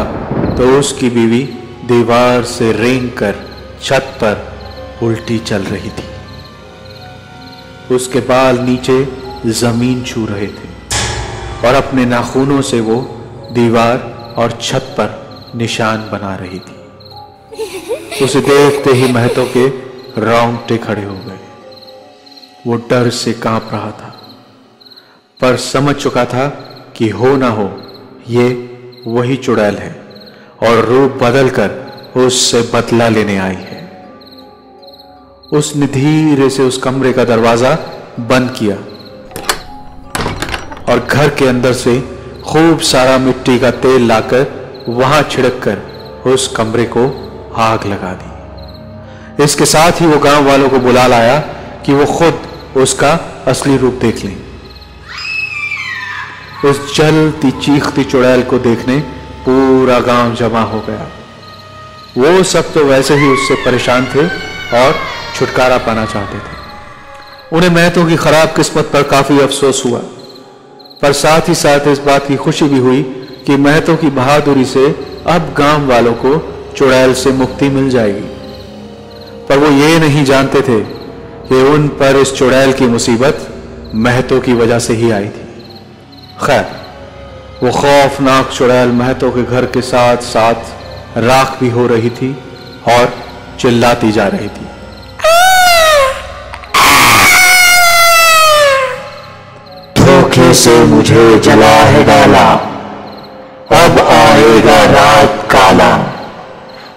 तो 0.57 0.79
उसकी 0.79 1.09
बीवी 1.09 1.43
दीवार 1.85 2.43
से 2.43 2.71
रेंग 2.71 3.09
कर 3.09 3.35
छत 3.83 4.13
पर 4.23 4.45
उल्टी 5.03 5.37
चल 5.39 5.61
रही 5.61 5.89
थी। 5.89 6.07
उसके 7.95 8.19
बाल 8.19 8.59
नीचे 8.59 9.07
ज़मीन 9.45 10.03
छू 10.03 10.25
रहे 10.25 10.47
थे 10.47 10.75
और 11.67 11.73
अपने 11.73 12.05
नाखूनों 12.05 12.61
से 12.61 12.79
वो 12.81 13.16
दीवार 13.53 13.97
और 14.37 14.51
छत 14.61 14.95
पर 14.99 15.51
निशान 15.55 16.09
बना 16.11 16.35
रही 16.35 16.59
थी। 16.59 18.23
उसे 18.23 18.41
देखते 18.41 18.91
ही 18.91 19.11
महतो 19.13 19.45
के 19.47 19.67
रोंगटे 20.21 20.77
खड़े 20.77 21.03
हो 21.03 21.13
गए। 21.15 21.39
वो 22.67 22.75
डर 22.89 23.09
से 23.09 23.33
काँप 23.33 23.69
रहा 23.73 23.91
था, 23.91 24.13
पर 25.39 25.57
समझ 25.57 25.95
चुका 25.95 26.25
था 26.25 26.47
कि 26.97 27.09
हो 27.09 27.35
ना 27.37 27.49
हो, 27.49 27.69
ये 28.29 28.47
वही 29.07 29.35
चुड़ैल 29.37 29.75
है 29.75 29.95
और 30.63 30.85
रूप 30.85 31.19
बदलकर 31.23 31.85
उससे 32.15 32.61
बदला 32.73 33.07
लेने 33.09 33.37
आई 33.37 33.55
है। 33.55 33.85
उसने 35.53 35.87
धीरे 35.87 36.49
से 36.49 36.63
उस 36.63 36.77
कमरे 36.77 37.11
का 37.13 37.23
दरवाज़ा 37.23 37.73
बंद 38.21 38.49
किया 38.59 38.75
और 40.85 40.99
घर 41.01 41.29
के 41.29 41.47
अंदर 41.47 41.73
से 41.75 41.97
खूब 42.49 42.79
सारा 42.79 43.17
मिट्टी 43.17 43.59
का 43.59 43.71
तेल 43.71 44.07
लाकर 44.07 44.85
वहाँ 44.89 45.21
छिड़क 45.23 45.59
कर 45.63 46.29
उस 46.29 46.47
कमरे 46.47 46.83
को 46.85 47.03
आग 47.55 47.85
लगा 47.85 48.13
दी। 48.13 49.43
इसके 49.43 49.65
साथ 49.65 49.91
ही 49.91 50.05
वो 50.05 50.19
गाँव 50.19 50.47
वालों 50.47 50.69
को 50.69 50.79
बुला 50.79 51.07
लाया 51.07 51.37
कि 51.85 51.93
वो 51.93 52.05
खुद 52.05 52.47
उसका 52.77 53.43
असली 53.47 53.77
रूप 53.77 53.93
देख 53.93 54.25
लें। 54.25 54.35
उस 56.65 56.95
जलती, 56.97 57.51
चीखती 57.51 58.03
चुड़ैल 58.03 58.43
को 58.43 58.59
देखने 58.59 58.99
पूरा 59.45 59.99
गाँव 59.99 60.35
जमा 60.35 60.61
हो 60.61 60.79
गया। 60.79 61.07
वो 62.17 62.43
सब 62.43 62.73
तो 62.73 62.85
वैसे 62.85 63.15
ही 63.15 63.27
उससे 63.27 63.55
परेशान 63.55 64.05
थे 64.05 64.27
और 64.77 64.95
छुटकारा 65.35 65.77
पाना 65.77 66.05
चाहते 66.05 66.37
थे। 66.37 67.55
उन्हें 67.55 67.69
महतो 67.69 68.05
की 68.05 68.15
खराब 68.15 68.47
किस्मत 68.47 68.85
पर 68.85 69.03
काफ़ी 69.03 69.39
अफसोस 69.39 69.83
हुआ। 69.85 70.01
पर 71.01 71.11
साथ 71.13 71.49
ही 71.49 71.55
साथ 71.55 71.87
इस 71.87 71.99
बात 71.99 72.27
की 72.27 72.35
खुशी 72.35 72.65
भी 72.65 72.79
हुई 72.79 73.01
कि 73.45 73.57
महतो 73.57 73.95
की 73.95 74.09
बहादुरी 74.09 74.65
से 74.65 74.85
अब 75.27 75.53
गाँव 75.57 75.85
वालों 75.87 76.13
को 76.13 76.37
चुड़ैल 76.77 77.13
से 77.13 77.31
मुक्ति 77.31 77.69
मिल 77.69 77.89
जाएगी। 77.89 78.27
पर 79.49 79.57
वो 79.57 79.67
ये 79.67 79.99
नहीं 79.99 80.25
जानते 80.25 80.61
थे 80.61 80.79
कि 81.49 81.61
उन 81.63 81.87
पर 81.87 82.15
इस 82.15 82.33
चुड़ैल 82.33 82.73
की 82.73 82.87
मुसीबत 82.87 83.47
महतो 83.95 84.39
की 84.39 84.53
वजह 84.53 84.79
से 84.79 84.93
ही 84.93 85.11
आई 85.11 85.25
थी। 85.25 85.45
खैर, 86.45 86.65
वो 87.63 87.71
खौफनाक 87.71 88.49
चुड़ैल 88.49 88.91
महतो 88.91 89.31
के 89.31 89.43
घर 89.43 89.65
के 89.65 89.81
साथ 89.81 90.17
साथ 90.17 91.17
राख 91.17 91.59
भी 91.59 91.69
हो 91.69 91.87
रही 91.87 92.09
थी 92.09 92.33
और 92.87 93.13
चिल्लाती 93.59 94.11
जा 94.11 94.27
रही 94.27 94.47
थी। 94.47 94.67
धोखे 100.37 100.53
से 100.53 100.71
मुझे 100.85 101.39
जला 101.39 101.75
है 101.83 102.03
डाला। 102.05 102.45
अब 103.75 103.99
आएगा 104.07 104.83
रात 104.85 105.47
काला 105.51 105.89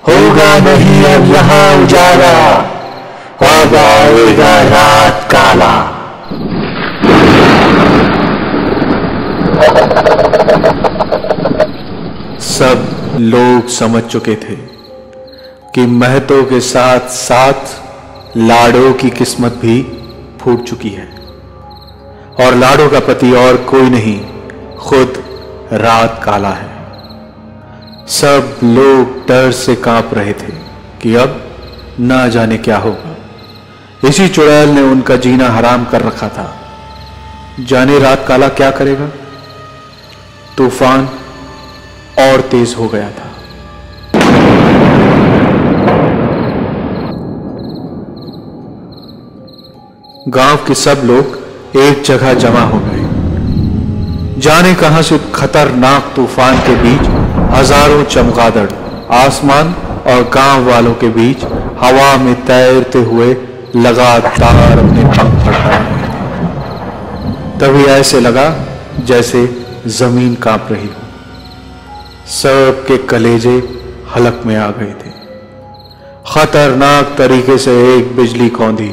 होगा 0.09 0.49
नहीं 0.65 1.05
अब 1.05 1.25
यहाँ 1.35 1.65
उजाला। 1.83 2.33
अब 3.51 3.75
आएगा 3.77 4.53
रात 4.71 5.25
काला 5.33 5.73
सब 12.41 12.89
लोग 13.21 13.69
समझ 13.71 14.03
चुके 14.03 14.35
थे 14.43 14.57
कि 15.75 15.87
महतो 15.95 16.43
के 16.45 16.61
साथ 16.67 17.09
साथ 17.15 18.37
लाड़ो 18.37 18.93
की 18.93 19.11
किस्मत 19.13 19.59
भी 19.63 19.81
फूट 20.41 20.65
चुकी 20.65 20.91
है। 20.91 21.10
और 22.41 22.55
लाडो 22.55 22.89
का 22.89 23.01
पति 23.01 23.33
और 23.33 23.57
कोई 23.57 23.91
नहीं, 23.91 24.21
खुद 24.77 25.25
रात 25.73 26.23
काला 26.25 26.49
है। 26.49 26.69
सब 28.07 28.57
लोग 28.65 29.29
डर 29.29 29.53
से 29.53 29.75
काँप 29.75 30.11
रहे 30.13 30.33
थे 30.33 30.53
कि 31.03 31.15
अब 31.15 31.43
ना 32.01 32.29
जाने 32.29 32.57
क्या 32.59 32.79
होगा। 32.79 33.17
इसी 34.09 34.29
चुड़ैल 34.29 34.69
ने 34.69 34.83
उनका 34.83 35.17
जीना 35.17 35.49
हराम 35.49 35.85
कर 35.85 36.03
रखा 36.03 36.29
था। 36.29 36.57
जाने 37.61 37.99
रात 37.99 38.25
काला 38.29 38.49
क्या 38.49 38.71
करेगा? 38.71 39.09
तूफ़ान 40.57 41.09
और 42.19 42.41
तेज 42.41 42.75
हो 42.79 42.89
गया 42.89 43.11
था। 43.11 43.31
गाँव 50.29 50.57
के 50.57 50.75
सब 50.75 51.03
लोग 51.05 51.40
एक 51.77 52.03
जगह 52.03 52.33
जमा 52.35 52.61
हो 52.61 52.79
गए 52.79 53.09
जाने 54.41 54.75
कहाँ 54.75 55.03
से 55.03 55.19
खतरनाक 55.35 56.13
तूफ़ान 56.17 56.59
के 56.59 56.75
बीच 56.83 57.09
हज़ारों 57.55 58.03
चमगादड़ 58.05 58.69
आसमान 59.15 59.75
और 60.07 60.23
गाँव 60.35 60.69
वालों 60.71 60.95
के 60.95 61.09
बीच 61.09 61.45
हवा 61.81 62.17
में 62.17 62.35
तैरते 62.45 62.99
हुए 63.03 63.29
लगातार 63.77 64.79
अपने 64.79 65.05
पंख 65.09 65.45
फड़का 65.45 65.79
तभी 67.59 67.85
ऐसे 67.93 68.21
लगा 68.21 68.49
जैसे 69.05 69.45
ज़मीन 69.89 70.35
काँप 70.35 70.69
रही 70.71 70.87
हो। 70.87 72.27
सबके 72.31 72.97
कलेजे 73.07 73.57
हलक 74.17 74.43
में 74.47 74.57
आ 74.57 74.69
गए 74.71 74.93
थे। 75.01 75.11
खतरनाक 76.27 77.15
तरीके 77.19 77.59
से 77.59 77.73
एक 77.95 78.17
बिजली 78.17 78.49
कौंधी। 78.49 78.91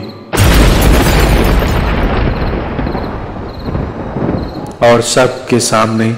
और 4.84 5.02
सबके 5.02 5.60
सामने 5.60 6.10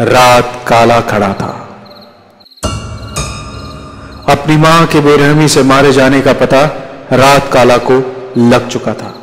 रात 0.00 0.64
काला 0.68 1.00
खड़ा 1.00 1.32
था। 1.32 1.52
अपनी 4.28 4.56
माँ 4.56 4.86
के 4.86 5.00
बेरहमी 5.00 5.48
से 5.48 5.62
मारे 5.62 5.92
जाने 5.92 6.20
का 6.20 6.32
पता 6.32 6.64
रात 7.12 7.52
काला 7.52 7.76
को 7.76 7.94
लग 8.38 8.68
चुका 8.68 8.92
था। 8.92 9.14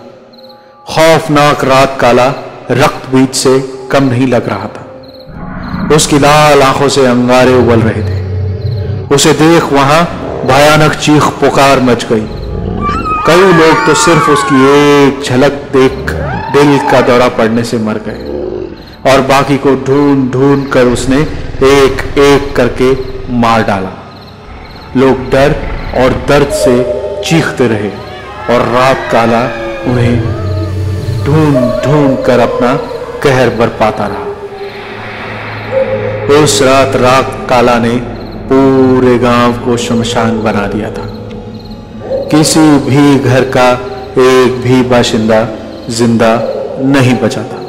खौफनाक 0.88 1.64
रात 1.64 1.98
काला 2.02 2.28
रक्त 2.72 3.10
बीज 3.16 3.34
से 3.34 3.60
कम 3.92 4.04
नहीं 4.04 4.28
लग 4.28 4.50
रहा 4.50 4.68
था। 4.68 5.96
उसकी 5.96 6.20
लाल 6.20 6.62
आँखों 6.62 6.90
से 6.90 7.06
अंगारे 7.06 7.54
उबल 7.54 7.80
रहे 7.80 8.04
थे। 8.04 8.22
उसे 9.16 9.34
देख 9.34 9.64
वहाँ 9.64 10.04
भयानक 10.46 10.94
चीख 10.94 11.24
पुकार 11.24 11.80
मच 11.80 12.06
गई। 12.06 12.28
कई 13.28 13.54
लोग 13.54 13.86
तो 13.86 13.94
सिर्फ़ 13.94 14.30
उसकी 14.32 14.66
एक 14.66 15.24
झलक 15.24 15.52
देख 15.52 16.12
दिल 16.54 16.92
का 16.92 17.02
दौरा 17.02 17.28
पड़ने 17.28 17.64
से 17.64 17.78
मर 17.78 17.94
गए। 17.94 18.33
और 19.06 19.22
बाकी 19.22 19.58
को 19.58 19.76
ढूंढ 19.88 20.32
ढूंढ 20.32 20.68
कर 20.68 20.86
उसने 20.88 21.18
एक 21.68 22.02
एक 22.20 22.56
करके 22.56 22.92
मार 23.38 23.64
डाला। 23.64 23.92
लोग 24.98 25.30
डर 25.32 25.56
और 25.98 26.14
दर्द 26.28 26.50
से 26.56 26.76
चीखते 27.26 27.68
रहे 27.68 27.90
और 28.54 28.66
रात 28.68 29.08
काला 29.12 29.44
उन्हें 29.88 30.18
ढूंढ 31.26 31.56
ढूंढ 31.86 32.18
कर 32.26 32.40
अपना 32.40 32.74
कहर 33.24 33.50
बरपाता 33.50 34.08
रहा। 34.08 34.32
उस 36.34 36.62
रात 36.62 36.96
रात 36.96 37.28
काला 37.50 37.78
ने 37.80 37.96
पूरे 38.50 39.18
गाँव 39.20 39.54
को 39.66 39.78
शमशान 39.78 40.42
बना 40.44 40.66
दिया 40.68 40.90
था। 40.92 41.06
किसी 42.32 42.66
भी 42.88 43.20
घर 43.20 43.44
का 43.58 43.72
एक 44.20 44.62
भी 44.64 44.82
बाशिंदा 44.90 45.42
ज़िंदा 45.90 46.32
नहीं 46.86 47.16
बचा 47.16 47.44
था। 47.44 47.63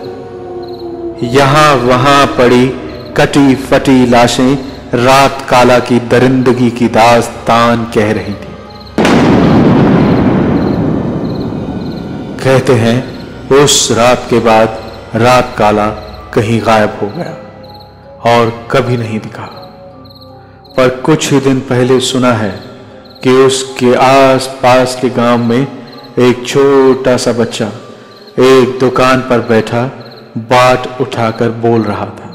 यहाँ 1.32 1.74
वहाँ 1.74 2.26
पड़ी 2.26 2.66
कटी 3.16 3.54
फटी 3.54 4.06
लाशें 4.06 4.54
रात 4.94 5.46
काला 5.48 5.78
की 5.78 5.98
दरिंदगी 6.00 6.70
की 6.70 6.88
दास्तान 6.88 7.84
कह 7.94 8.12
रही 8.12 8.32
थी। 8.32 8.52
कहते 12.44 12.72
हैं, 12.72 12.98
उस 13.48 13.92
रात 13.92 14.26
के 14.30 14.38
बाद 14.38 14.78
रात 15.14 15.54
काला 15.58 15.88
कहीं 16.34 16.60
गायब 16.66 16.98
हो 17.02 17.06
गया 17.06 18.32
और 18.32 18.68
कभी 18.70 18.96
नहीं 18.96 19.20
दिखा। 19.20 19.46
पर 20.76 20.88
कुछ 20.88 21.32
ही 21.32 21.40
दिन 21.40 21.60
पहले 21.60 22.00
सुना 22.00 22.32
है 22.32 22.50
कि 23.22 23.30
उसके 23.30 23.94
आस 23.94 24.46
पास 24.62 24.98
के 25.00 25.10
गाँव 25.10 25.38
में 25.38 25.66
एक 26.18 26.46
छोटा 26.46 27.16
सा 27.16 27.32
बच्चा 27.32 27.66
एक 28.38 28.78
दुकान 28.80 29.20
पर 29.20 29.38
बैठा 29.40 30.03
बाट 30.36 30.86
उठाकर 31.00 31.50
बोल 31.62 31.82
रहा 31.82 32.04
था। 32.06 32.30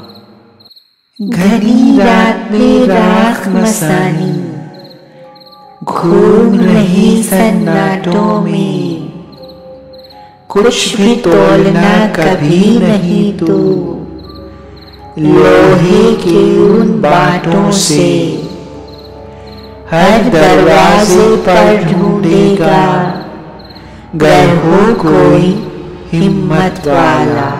घनी 1.18 1.98
रात 1.98 2.50
में 2.50 2.86
राख 2.86 3.48
मसानी, 3.48 4.32
घूम 5.84 6.60
रही 6.60 7.22
सन्नाटों 7.22 8.40
में। 8.40 9.10
कुछ 10.48 10.96
भी 10.96 11.14
तोलना 11.16 12.06
कभी 12.16 12.78
नहीं 12.78 13.32
तो 13.38 13.56
लोहे 15.18 16.12
के 16.16 16.42
उन 16.60 17.00
बाटों 17.00 17.70
से। 17.70 18.08
हर 19.90 20.28
दरवाजे 20.30 21.36
पर 21.36 21.84
ढूंढेगा 21.84 22.82
गर 24.16 24.56
हो 24.56 24.94
कोई 24.94 25.48
हिम्मत 26.12 26.86
वाला। 26.86 27.59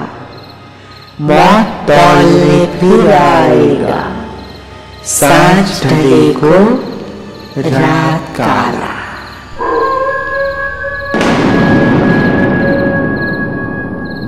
मौत 1.29 1.91
फिर 2.81 3.11
आएगा 3.13 4.01
साँझ 5.07 5.67
ढले 5.83 6.33
को 6.35 6.53
रात 7.67 8.31
काला 8.37 9.00